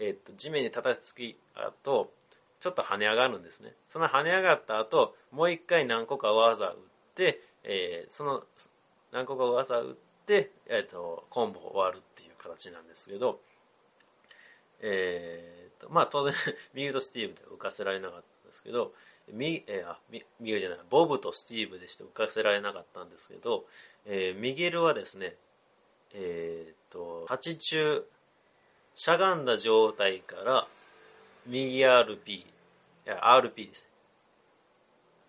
[0.00, 2.10] えー、っと、地面に叩きつき後、
[2.58, 3.72] ちょっと跳ね上がるんですね。
[3.88, 6.78] その跳ね上がった後、もう一回何個か技を打っ
[7.14, 8.42] て、えー、その
[9.12, 9.94] 何個か技を打っ
[10.26, 13.38] て、えっ、と、コンボ終わるっていう形なんですけど、
[14.80, 16.34] えー、と、まあ当然、
[16.74, 18.92] ミグとスティーブで浮かせられなかったんですけど、
[19.32, 23.64] ミ、えー、あ、ミミゲルじゃない、ボブとスティーブでして浮かせられなかったんですけど、
[24.04, 25.34] えー、ミゲルはですね、
[26.14, 28.04] えー、と、8中、
[28.94, 30.66] しゃがんだ状態から
[31.46, 32.46] 右 RP、い
[33.04, 33.88] や、RP ですね。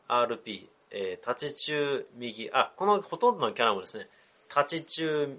[0.07, 4.07] RP、えー、立ち中右、あ、このほとんどのキャラもですね、
[4.49, 5.37] 立ち中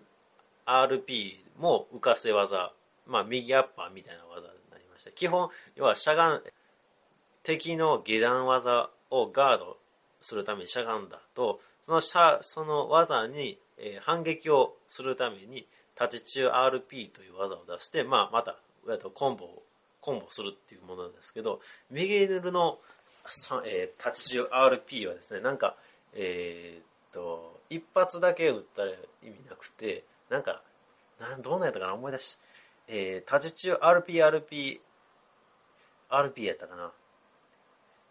[0.67, 2.73] RP も浮かせ技、
[3.07, 5.11] まあ右アッパーみたいな技になりました。
[5.13, 6.43] 基本、要はしゃがん、
[7.49, 9.79] 敵の下段技をガード
[10.21, 15.67] するためにしゃがんだと、そのしゃ、その技に、えー、反撃をするために、
[15.99, 18.59] 立ち中 RP という技を出して、まあまた、
[19.15, 19.63] コンボを
[20.03, 22.81] コンボするっていうものなんですけど、ミゲヌルの、
[23.65, 25.75] えー、立ち中 RP はですね、なんか、
[26.13, 28.91] えー、っと、一発だけ撃ったら
[29.23, 30.61] 意味なくて、なんか、
[31.19, 32.37] なんどうなんやったかな思い出し、
[32.89, 34.81] えー、立ち中 RP、RP、
[36.11, 36.93] RP やったかな。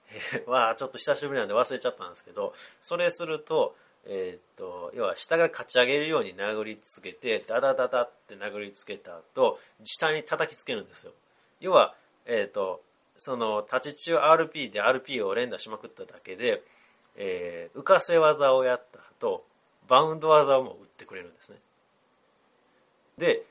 [0.33, 11.11] えー、わあちょっと久しぶりなんで忘れちゃったんですけど、それすると、えー、っと、要は下が勝ち上げるように殴りつけて、ダダダダって殴りつけた後、下に叩きつけるんですよ。
[11.59, 11.93] 要は、
[12.25, 12.81] えっ、と、
[13.17, 16.63] その、立ち中 RP で RP を連打しまくっただけで、
[17.17, 19.43] えー、浮かせ技をやった後、
[19.87, 21.57] バウンド技をも打ってくれるんですね。
[23.17, 23.43] で、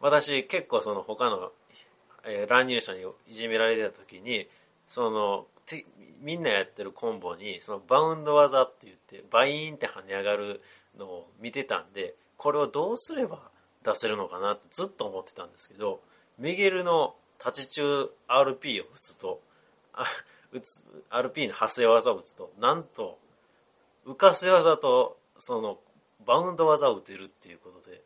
[0.00, 1.52] 私結構その他の、
[2.24, 4.48] えー、乱入者にいじめられてた時に、
[4.88, 5.84] その、て
[6.20, 10.62] みんなやってるコンボに、そのバウンド技って言って、バイーンって跳ね上がる
[10.98, 13.40] のを見てたんで、これをどうすれば
[13.84, 16.00] 出せるのかなってずっと思ってたんですけど、
[16.38, 19.40] ミゲルの立ち中 RP を打つと、
[19.92, 20.06] あ
[20.52, 23.18] 打つ RP の派生技を打つと、なんと、
[24.06, 25.78] 浮かせ技と、その、
[26.26, 28.02] バウンド技を打てるっていうことで、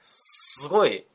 [0.00, 1.06] すごい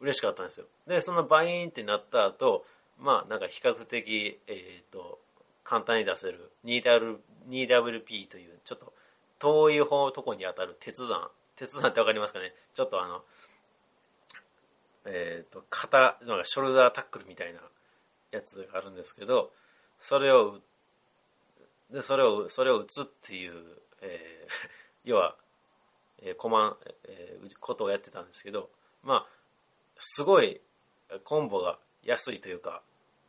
[0.00, 0.66] 嬉しかったんですよ。
[0.86, 2.64] で、そのバイーンってなった後、
[2.98, 5.18] まあ、なんか比較的、えっ、ー、と、
[5.64, 8.92] 簡単に出せる 2W p という、ちょっと
[9.38, 11.30] 遠い方のとこに当たる鉄山。
[11.56, 12.52] 鉄山ってわかりますかね？
[12.74, 13.22] ちょっとあの、
[15.04, 17.60] えっ、ー、と、肩、なんかショルダータックルみたいな
[18.30, 19.52] やつがあるんですけど、
[20.00, 20.60] それを、
[21.90, 23.52] で、それを、それを打つっていう、
[24.02, 24.52] えー、
[25.04, 25.36] 要は、
[26.20, 28.70] えー、コマン、えー、ことをやってたんですけど、
[29.02, 29.28] まあ、
[29.98, 30.60] すごい
[31.24, 32.82] コンボが安いというか、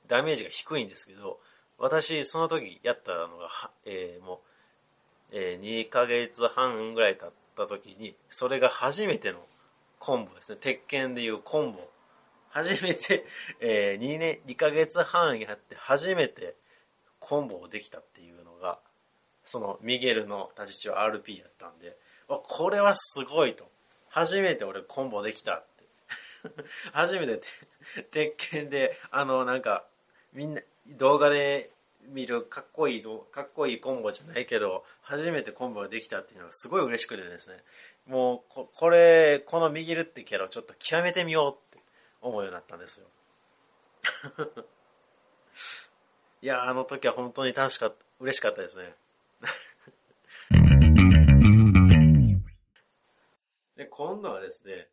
[0.10, 1.40] ダメージが低いんですけど、
[1.78, 4.38] 私、その時やったのが、えー、もう、
[5.32, 9.40] えー、2ヶ月半ぐらい経った時に、それが初めての
[10.00, 10.58] コンボですね。
[10.60, 11.88] 鉄拳でいうコンボ。
[12.50, 13.26] 初めて、
[13.62, 16.56] えー、2年、2ヶ月半やって初めて
[17.20, 18.80] コンボをできたっていうのが、
[19.46, 23.70] そのミゲルの立ち位 RP やったんで、これはすごいと。
[24.10, 25.70] 初めて俺コンボできたって。
[26.94, 27.42] 初めて
[28.12, 29.86] 鉄拳で、あの、なんか、
[30.34, 30.62] みんな、
[30.98, 31.72] 動画で
[32.08, 37.58] 見るかっこいい、かっこいいコンボじゃないけど、初めてコンボができたっていうのがすごい嬉しくてですね。
[38.08, 41.84] もうこ、これ、このミギルってキャラをちょっと極めてみようって
[42.22, 43.08] 思うようになったんですよ。
[46.42, 48.96] いや、あの時は本当に楽しかった、嬉しかったですね。
[53.76, 54.88] で、今度はですね、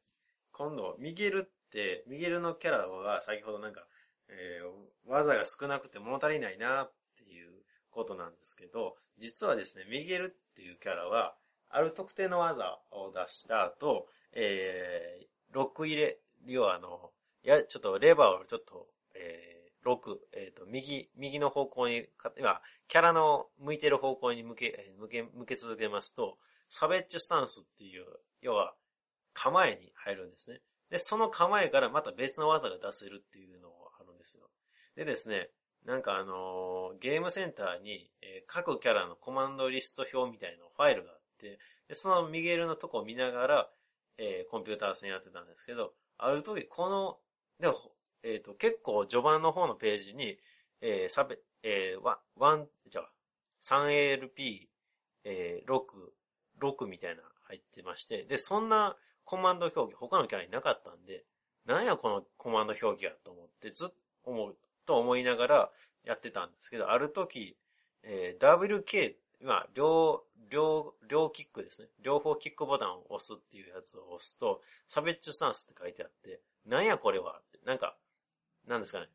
[0.53, 3.87] 今度、ミゲルって、ミゲルのキャラは先ほどなんか、
[4.29, 7.51] えー、技が少なくて物足りないなっていう
[7.91, 11.35] ことなんですけど、実はですね、ミゲルっていうキャラは、
[11.69, 17.11] ある特定の技を出した後、えー、ロック入れ、要はあの、
[17.43, 22.07] いや、ちょっとレバーをちょっと、えー、ロック、えっ、ー、と、右、右の方向に、
[22.39, 28.05] 今、キャラの向いてる方向に向け、向け、向け続けますと、サベッジスタンスっていう、
[28.43, 28.75] 要は、
[29.33, 30.61] 構えに入るんですね。
[30.91, 33.66] で、その構えからまた別の技が出せるっていうの
[34.27, 34.51] ですよ。
[34.97, 35.51] でですね、
[35.85, 41.59] なんかあのーゲームセンターに、えー各キャラのコマンドリスト表みたいなファイルがあって、
[41.89, 43.71] でそのミゲルのとこを見ながら、
[44.19, 47.19] えーコンピューター戦やってたんですけど、ある時この、
[47.61, 50.39] でも、えっ、と、結構序盤の方のページに、
[50.81, 52.03] えー、サベ、えー、
[52.37, 53.11] ワン、じゃあ、
[53.63, 54.67] 3ALP、
[55.25, 55.81] えー、6、
[56.61, 61.25] 6みたいな入ってまして、で、そんなコマンド表記他のキャラになかったんで、
[61.67, 63.95] なんやこのコマンド表記やと思って、ずっと
[64.27, 65.71] 思う、と思いながら
[66.05, 67.57] やってたんですけど、ある時、
[68.03, 71.89] えー WK、今、両、両、両キックですね。
[72.01, 77.97] 両方キックボタンを押すっていうやつを押すと、サベッジスタンスって書いてあって、なんやこれはって、なんか、
[78.67, 79.09] なんですかね。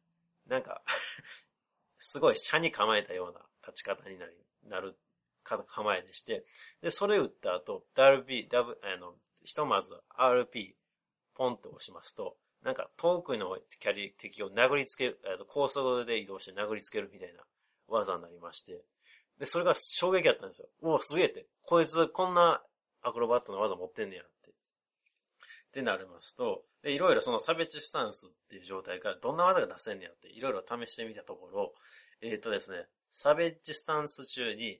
[0.47, 0.84] なんか、
[1.99, 4.95] すごい車に構えたような立ち方になり、なる
[5.43, 6.45] 構えでして、
[6.82, 10.76] で、それ打った後、WB、W、あの、ひとまず RP、
[11.34, 17.41] ポンと押しますと、なんか遠くのキャリ敵を殴りつける、高速で移動して殴りつけるみたいな
[17.88, 18.82] 技になりまして、
[19.39, 20.68] で、それが衝撃だったんですよ。
[20.82, 21.47] おお、すげえって。
[21.64, 22.62] こいつこんな
[23.01, 24.32] アクロバットの技持ってんねやって。
[24.51, 24.53] っ
[25.74, 31.74] てなりますと、で、いろいろその差別スタンスっていう状態からどんな技が出せんねやって、いろいろ試してみたところ、
[32.22, 34.80] えっ、とですね、サベッジスタンス中に、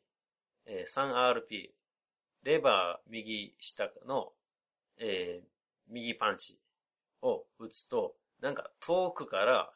[0.66, 1.70] えー 3RP、
[2.44, 4.34] レバー右下の、
[5.00, 5.52] えー
[5.90, 6.58] 右パンチ
[7.22, 9.72] を打つと、なんか遠くから、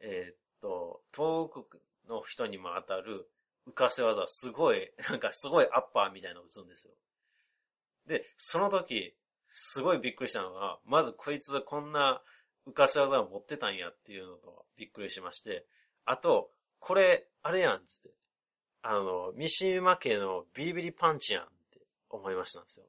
[0.00, 3.28] えーっと、遠くの人にも当たる
[3.68, 6.94] 浮かせ技、すごい、なんかすごいアッパーみたいなのを打つんですよ。
[8.06, 9.14] で、その時、
[9.48, 12.22] すごいびっくりしたのが、まずこいつこんな
[12.66, 15.66] 浮かせ技を持ってたんやっていうのとびっくりしまして、
[16.04, 18.10] あと、これ、あれやん、つって。
[18.82, 21.80] あの、三島家のビリビリパンチやんって
[22.10, 22.86] 思いましたんですよ。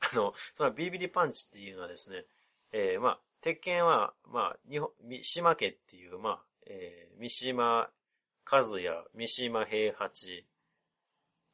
[0.00, 2.24] あの、そのビリビリパンチっていうのはですね、
[2.72, 7.88] えー、まあ、鉄拳は、まあ、日本、三島家っていう、まあ、えー、三島
[8.50, 10.44] 和也、三島平八、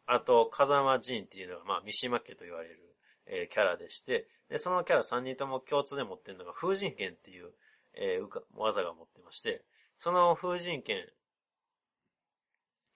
[0.06, 2.78] あと、風間仁っていうのが、まあ、三島家と言われる、
[3.26, 7.50] えーキャラでして、で、そのキャラ3人とも共通で持ってるのが、風神剣っていう、
[7.92, 9.62] えー技が持ってまして、
[9.98, 11.06] その風神剣、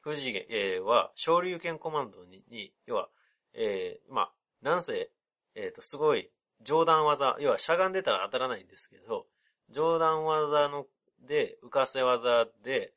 [0.03, 3.11] 風神剣、えーは、昇竜拳コマンドに、に要は、
[3.53, 4.33] えーまあ、
[4.63, 5.11] なんせ、
[5.55, 6.31] えっ、と、すごい、
[6.63, 9.27] 上段技、要はしゃがんでたら当たらないんですけど、
[9.71, 10.87] 上段技の、
[11.27, 12.93] で、浮かせ技で、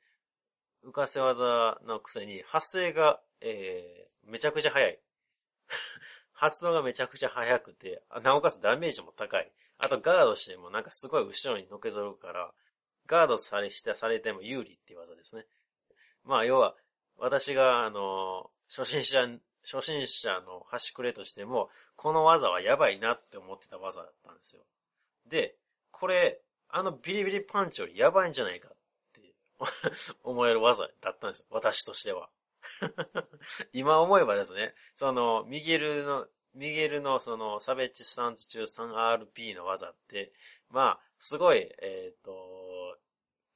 [0.86, 5.00] 浮かせ技のくせに発声が、えー、めちゃくちゃ速い。
[6.34, 9.52] 発動がめちゃくちゃ速くて、なおかつダメージも高い。
[9.78, 12.54] あとガードしてもなんかすごい後ろにのけぞるから、
[13.08, 15.46] ガードされして、されても有利っていう技ですね。
[16.24, 16.76] まあ要は、
[17.18, 19.28] 私があの、初心者、
[19.64, 21.70] 初心者の端くれとしても、
[22.00, 24.62] この技はやばいなって思ってた技だったんですよ。
[25.30, 25.56] で、
[25.92, 26.40] これ、
[26.70, 28.72] あのビリビリパンチよりやばいんじゃないかっ
[29.12, 29.36] て
[30.24, 31.48] 思える技だったんですよ。
[31.50, 32.30] 私としては。
[33.74, 40.32] 今思えばですね、その、ミゲルの、ミゲルのその、サベッチスタンツ中 3RP の技って、
[40.70, 42.98] まあ、すごい、えっ、と、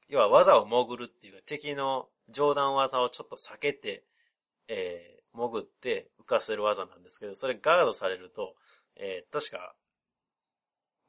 [0.10, 4.04] 要は技を潜るっていうか、敵の上段技をちょっと避けて、
[4.68, 8.56] えー潜って浮かせる技なんですけど、それガードされると、
[8.96, 9.76] えー確か、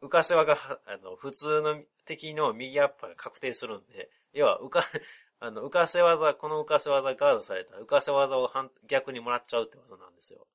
[0.03, 4.85] 浮かせ技が、あの、普通の敵の右アッパーが確定するんで、要は浮か、
[5.41, 8.51] あの、浮かせ技、この浮かせ技ガードされたら、浮かせ技を
[8.87, 10.47] 逆にもらっちゃうって技なんですよ。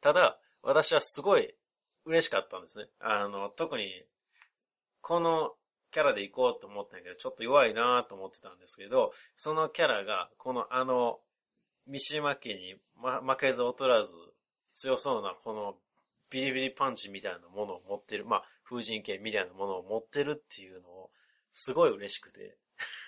[0.00, 1.54] ただ、私はすごい
[2.04, 2.88] 嬉しかったんですね。
[2.98, 4.04] あの、特に、
[5.00, 5.56] この
[5.90, 11.20] キャラで行こうと思ったんやけど、ちょっと弱いなと思ってたんですけど、そのキャラが、このあの、
[11.86, 14.14] 三島家に、ま、負けず劣らず、
[14.70, 15.76] 強そうな、この、
[16.30, 21.10] ビリビリパンチみたいなものを持ってる、まあ、風神剣みたいなものを持ってるっていうのを、
[21.52, 22.58] すごい嬉しくて。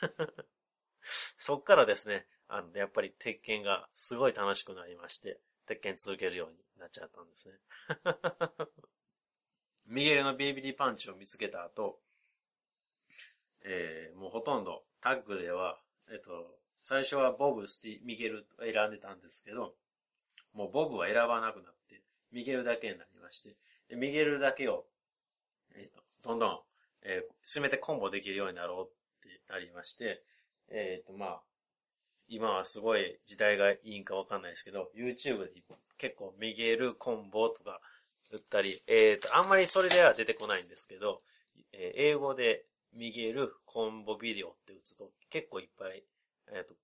[1.38, 7.58] そっからですね、あの、やっぱり鉄拳がすごい楽しくなりまして、鉄拳続けるようになっちゃったんですね。
[9.86, 12.00] ミゲルのビリビリパンチを見つけた後、
[13.62, 19.74] えー、もうほとんどタッグでは、えっと、最初はボブ、スティ、ミゲルと選んでたんですけど、
[20.54, 22.02] もうボブは選ばなくなって、
[22.32, 23.56] ミゲルだけになりまして、
[23.96, 24.84] ミゲルだけを、
[25.74, 26.58] えっ、と、どんどん、
[27.02, 28.90] えー進めてコンボできるようになろ
[29.22, 30.22] うってなりまして、
[30.70, 31.40] えっ、と、まあ、
[32.28, 35.52] 今はすごい時代がいいんかわかんないですけど、YouTube で
[35.96, 37.80] 結構ミゲルコンボとか
[38.30, 41.22] 打ったり、えっ、と、あんまりそれでは出てこないんですけど、
[41.72, 42.64] えー英語で
[42.94, 46.02] ミゲルコンボビデオって打つと結構いっぱい、
[46.54, 46.74] えっ、と、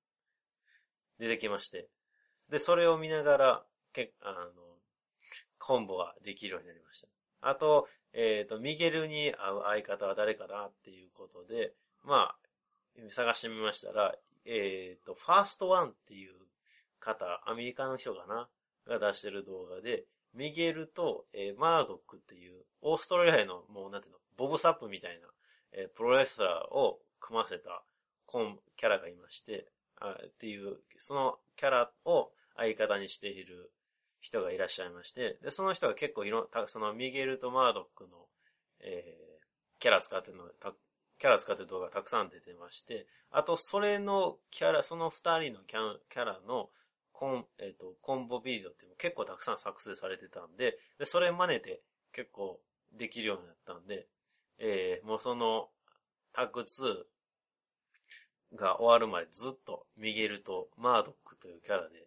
[1.18, 1.88] 出てきまして、
[2.50, 4.38] で、それを見ながら、けあの、
[5.58, 7.08] コンボができるようになりました。
[7.40, 16.34] あと、えっ、と、ミゲルに合う相方は誰かなっていうことで、まあ、探してみましたら、えっ、ー、と、ファーストワンっていう
[17.00, 18.48] 方、アメリカの人かな？
[18.86, 20.04] が出してる動画で、
[20.34, 25.28] ミゲルと、えー、マードックっていう、オーストラリアの、もうなんていうの、ボブサップみたいな、
[25.72, 27.82] えー、プロレスラーを組ませた
[28.26, 29.66] コン、キャラがいまして、
[30.00, 33.72] あっていう、そのキャラを相方にしている
[34.20, 38.26] 人がいらっしゃいまして、で、その人が結構いろ、そのミゲルとマードックの、
[38.80, 40.44] えー、キャラ使ってるの、
[41.18, 46.70] キャラ使ってる動画たくさん出てまして、あと、それのキャラ、その二人のキャラの
[47.12, 52.60] コン、えっ、ー、と、コンボビデオっていうの結構たくさん作成されてたんで、で、それ真似て結構
[52.92, 54.06] できるようになったんで、
[54.58, 55.68] えー、もうその、
[56.32, 57.04] タッグ2
[58.52, 62.06] が終わるまでずっとミゲルとマードックというキャラで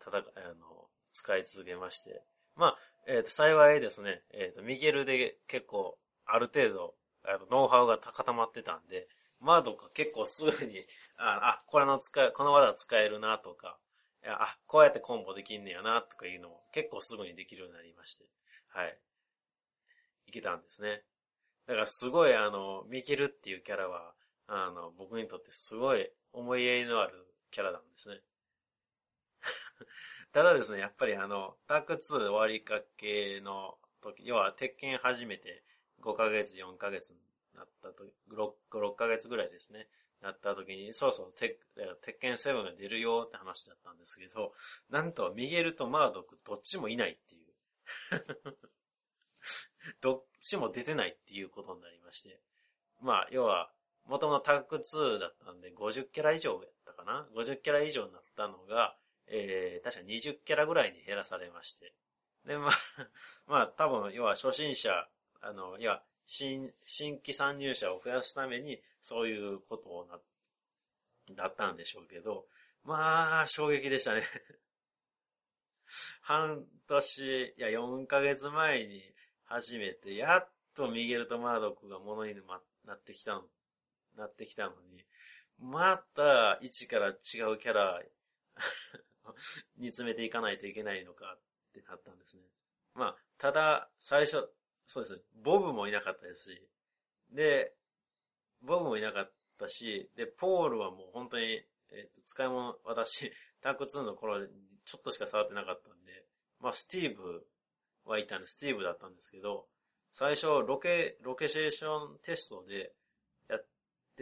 [0.00, 2.22] 戦、あの、使い続けまして。
[2.56, 9.08] まあ、えっ、ー、と、幸いですね、えっ、ー、と、ミゲルで結構、ある程度、あの、ノウハウが固まってたんで、
[9.40, 10.80] マードックは結構すぐに、
[11.16, 13.78] あ、あこれの使い、この技使えるなとか、
[14.26, 18.24] あ、こうやってコンボできんねやな、とかいうのも結構すぐにできるようになりまして。
[18.68, 18.98] はい。
[20.26, 21.04] いけたんですね。
[21.66, 24.14] だからすごいあの、ミケルっていうキャラは、
[24.48, 28.20] あの、僕にとってすごい思い入れのあるキャラなんですね。
[30.32, 35.62] ただですね、やっぱりあの、タック2終わりかけの時、要は鉄拳始めて
[36.00, 37.20] 5ヶ月、4ヶ月に
[37.54, 39.88] なったと、6、6ヶ月ぐらいですね。
[40.20, 41.58] なった時に、そうそう、鉄
[42.20, 44.52] 拳7が出るよって話だったんですけど、
[44.90, 47.54] なんとミゲルとマードックどっちもいないっていう。
[50.00, 52.40] どっちも出てないっていうことになりまして。
[53.00, 53.72] まあ、要は、
[54.18, 58.96] もともとタッグ2だったんで50キャラ以上やったかな ?50 キャラ以上になったのが、
[59.28, 61.94] えー、確か20キャラぐらいに減らされまして。
[62.44, 62.72] で、まあ、
[63.46, 65.08] まあ多分、要は初心者、
[65.40, 70.18] あの、いや、新、新規参入者を増やすために、そういうことをな、
[71.36, 72.48] だったんでしょうけど、
[72.82, 74.26] まあ、衝撃でしたね
[76.22, 79.14] 半年、いや、4ヶ月前に
[79.44, 82.34] 始めて、やっとミゲルとマードックが物に
[82.84, 83.48] なってきたの、
[84.18, 85.04] なってきたのに、
[85.58, 88.02] また一から違うキャラ
[89.76, 91.40] 煮詰めていかないといけないのかっ
[91.72, 92.44] てなったんですね。
[92.94, 94.48] まあ、ただ、最初、
[94.86, 95.22] そうですね。
[95.42, 96.68] ボブもいなかったですし、
[97.30, 97.74] で、
[98.62, 104.46] ボブもいなかったし、で、ポールはもう本当に、えっ、ー、と、使い物、私、 タンク2の頃
[104.84, 106.26] ちょっとしか触ってなかったんで、
[106.60, 107.46] まあ、スティーブ
[108.04, 109.68] はいたんで、スティーブだったんですけど、
[110.12, 112.92] 最初、ロケ、ロケシェーションテストで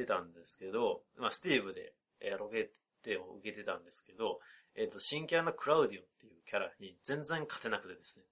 [0.03, 2.71] ってたんですけど、まあ、スティーブで、えー、ロケ
[3.03, 4.41] テを受けてたんですけど、
[4.77, 8.27] えっ、ー、と、新キャラのクラウディオっていうキャラに全然勝てなくてですね。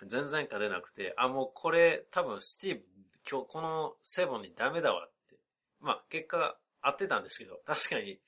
[0.08, 2.84] 全然勝てなくて、あ、もうこれ多分スティーブ、
[3.30, 5.36] 今日このセブンにダメだわって。
[5.80, 8.20] まあ結果合ってたんですけど、確かに、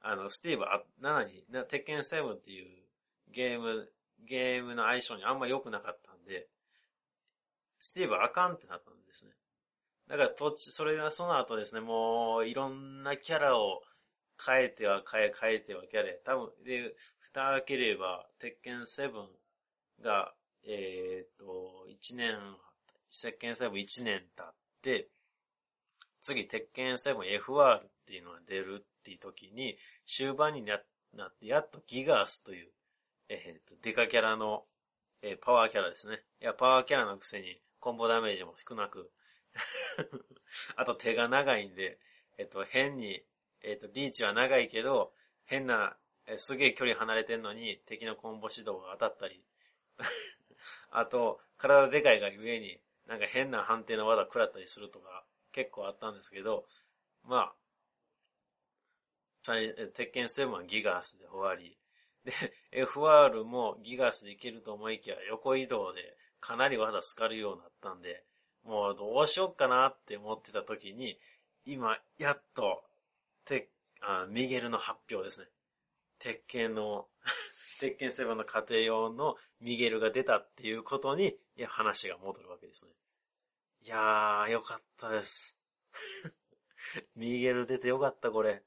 [0.00, 2.84] あの、スティーブあ、7に、な鉄拳セブンっていう
[3.28, 6.48] ゲーム、ゲームの相性にあんま良くなかったんで、
[7.78, 9.32] スティーブあかんってなったんですね。
[10.08, 13.82] だから途中、それがその後ですね、もういろんなキャラを
[14.44, 19.28] 変えては変え、変えてはキャラ、多分、で、蓋開ければ、鉄拳セブン
[20.02, 20.32] が
[20.64, 22.36] えっ、と、一年、
[23.10, 25.08] 石鹸セブン1年経って、
[26.20, 30.84] 次、鉄拳セブン FR っていうのが出るっていう時に、終盤になっ
[31.40, 32.70] て、やっとギガースという、
[33.28, 34.64] えっ、と、デカキャラの、
[35.22, 36.22] えー、パワーキャラですね。
[36.40, 39.10] いや、パワーキャラのくせに、コンボダメージも少なく
[40.76, 41.98] あと手が長いんで、
[42.38, 43.24] えっ、と、変に、
[43.62, 45.12] えっ、と、リーチは長いけど、
[45.44, 45.96] 変な、
[46.26, 49.42] えすげえ距離離れてんのに、敵のコンボ指導が当たったり。
[50.90, 56.66] あと、体でかいがゆえに、なんか変な判定の技食らったりするとか、結構あったんですけど、
[57.24, 57.54] まあ、
[59.94, 61.78] 鉄拳7はギガースで終わり、
[62.24, 62.32] で、
[62.84, 68.24] FR もギガースでいけると思いきや、横移動でかなり技スかるようになったんで、
[68.68, 71.18] もうどうしよっかなって思ってた時に、
[71.64, 72.84] 今、やっと、
[73.46, 73.70] て、
[74.02, 75.46] あミゲルの発表ですね。
[76.18, 77.08] 鉄拳の
[77.80, 82.92] 鉄拳セブンの家庭用のミゲルが出たっていうことに、いや、話が戻るわけですね。
[83.80, 85.58] いやー、よかったです。
[87.16, 88.62] ミゲル出てよかった、これ。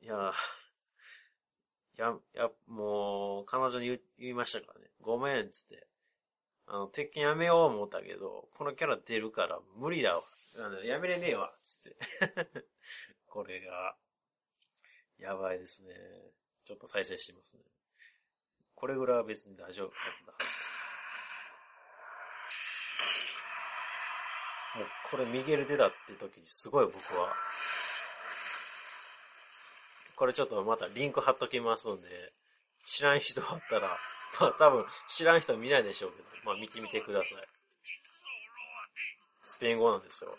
[0.00, 0.32] いやー、
[1.98, 4.90] や、や、もう、彼女に言いましたからね。
[5.02, 5.86] ごめん、つって。
[6.66, 10.22] あの、鉄拳やめよう思ったけど、このキャラ出るから無理だわ。
[10.56, 11.96] あのやめれねえわ、つって。
[13.26, 13.96] これが、
[15.18, 15.94] やばいですね。
[16.64, 17.62] ちょっと再生してますね。
[18.74, 19.94] これぐらいは別に大丈夫だっ
[20.26, 20.44] たはず。
[24.78, 27.34] もうこれミゲル出たって時にすごい僕は、
[30.16, 32.08] これちょっとまたリンク貼っときますんで、
[32.84, 33.96] 知らん人あったら、
[34.40, 37.28] まあ多分知らん人見ないでしょうけど、まあ見てみてください。
[39.42, 40.36] スペイン語なんですよ。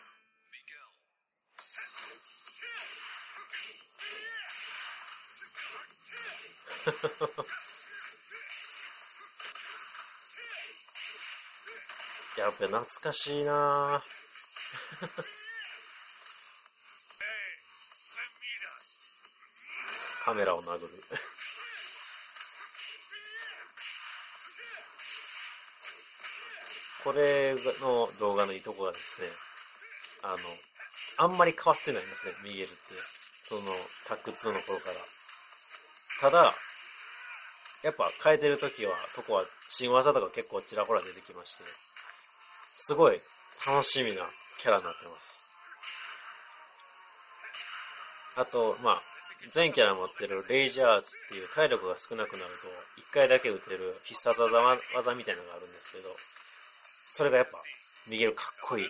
[12.38, 14.04] やっぱ懐かしいな
[20.24, 20.90] カメラを殴る。
[27.06, 29.30] これの動画のいいとこがですね、
[30.26, 30.34] あ
[31.22, 32.76] の、あんまり変わってないんですね、ミゲルって。
[33.46, 33.62] その、
[34.10, 34.98] タック2の頃から。
[36.20, 36.54] ただ、
[37.84, 41.64] やっぱ変えてる時は、とこは、新技とか結構ちらほら出てきまして、
[42.74, 43.22] すごい
[43.68, 44.26] 楽しみな
[44.62, 45.52] キャラになってます。
[48.38, 49.02] あと、まあ、
[49.54, 52.50] 全キャラ持ってるレイジャーツっていう体力が少なくなる
[52.96, 54.60] と、一回だけ撃てる必殺技
[54.96, 56.10] 技みたいなのがあるんですけど、
[57.16, 57.52] それがやっぱ、
[58.10, 58.86] 逃げるかっこいい。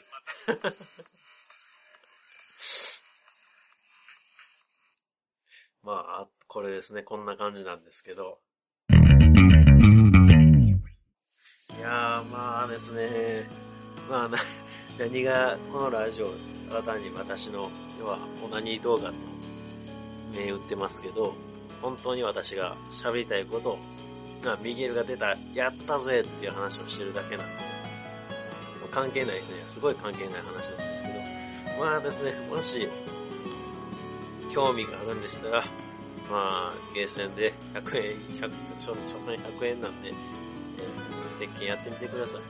[5.83, 8.41] まあ、これですね、こんな感じなんですけど。
[8.89, 8.93] い
[11.79, 13.47] やー、まあですね、
[14.09, 14.39] まあな、
[14.97, 16.33] 何がこのラジオ、
[16.67, 17.69] ただ単に私の、
[17.99, 19.17] 要は、オナニー動画と
[20.31, 21.35] 銘打ってますけど、
[21.79, 23.79] 本当に私が喋りたいことを、
[24.47, 27.74] あ、ミゲルが出た、やったぜっていう話をしてるだけなんで、
[28.95, 29.61] 関係ないですね。
[29.65, 31.19] すごい関係ない話なんですけど。
[31.77, 32.87] まあですね、もし、
[34.49, 35.65] 興味があるんでしたら、
[36.31, 38.93] まあ、ゲーセンで100円、100、初
[39.25, 42.41] 戦100円なんで、えー、鉄拳やってみてください。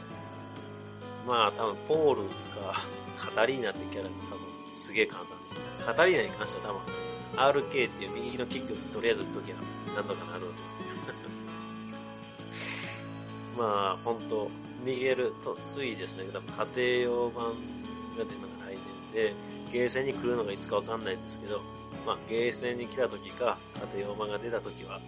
[1.28, 2.86] まあ、多分、ポールか、
[3.18, 5.62] カタリーナってキャラが多分、すげえ簡単ですね。
[5.84, 6.74] カタリーナに関しては
[7.36, 9.56] 多分、RK っていう右のキックとりあえず打っときゃ、
[9.96, 10.62] なんとかなるんで。
[13.58, 14.52] まあ、本当
[14.86, 17.52] ミゲルと、次ですね、多分家庭用版が
[18.18, 18.78] 出るのが来
[19.12, 19.34] 年で、
[19.74, 21.60] ゲーセンに来るのがいつかわかんないんですけど、
[22.06, 23.58] まあ、ゲーセンに来た時か、
[23.94, 25.02] 家庭用版が出た時は、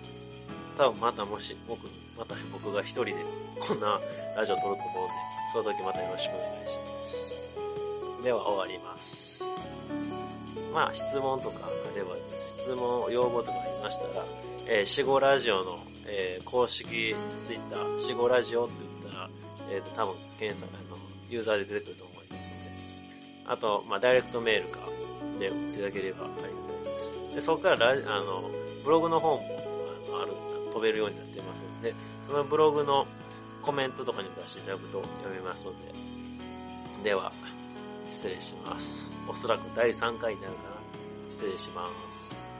[0.78, 3.16] 多分またもし、僕、また僕が一人で
[3.60, 4.00] こんな
[4.36, 5.14] ラジオ撮ると思うんで、
[5.54, 7.54] その時またよろしくお願いします。
[8.24, 9.44] では終わります。
[10.74, 14.26] まあ、質問とかあれば、質問、要望とかありましたら、
[14.66, 18.97] えー、死後ラジオの、えー、公式ツイッター、死後ラジオって、
[19.70, 20.98] えっ、ー、と、多分、検索、あの、
[21.30, 22.72] ユーザーで出てくると思いますので。
[23.46, 24.80] あと、まあ、ダイレクトメールか、
[25.40, 27.14] で、送っていただければありがたいです。
[27.36, 28.50] で、そこから、あの、
[28.84, 29.44] ブログの方も、
[30.22, 30.34] ある、
[30.72, 31.94] 飛べるようになってますので、
[32.24, 33.06] そのブログの
[33.62, 35.94] コメントとかにも出していただくと読めますので。
[37.04, 37.32] では、
[38.10, 39.12] 失礼します。
[39.28, 40.78] おそらく第3回になるかな。
[41.30, 42.57] 失礼します。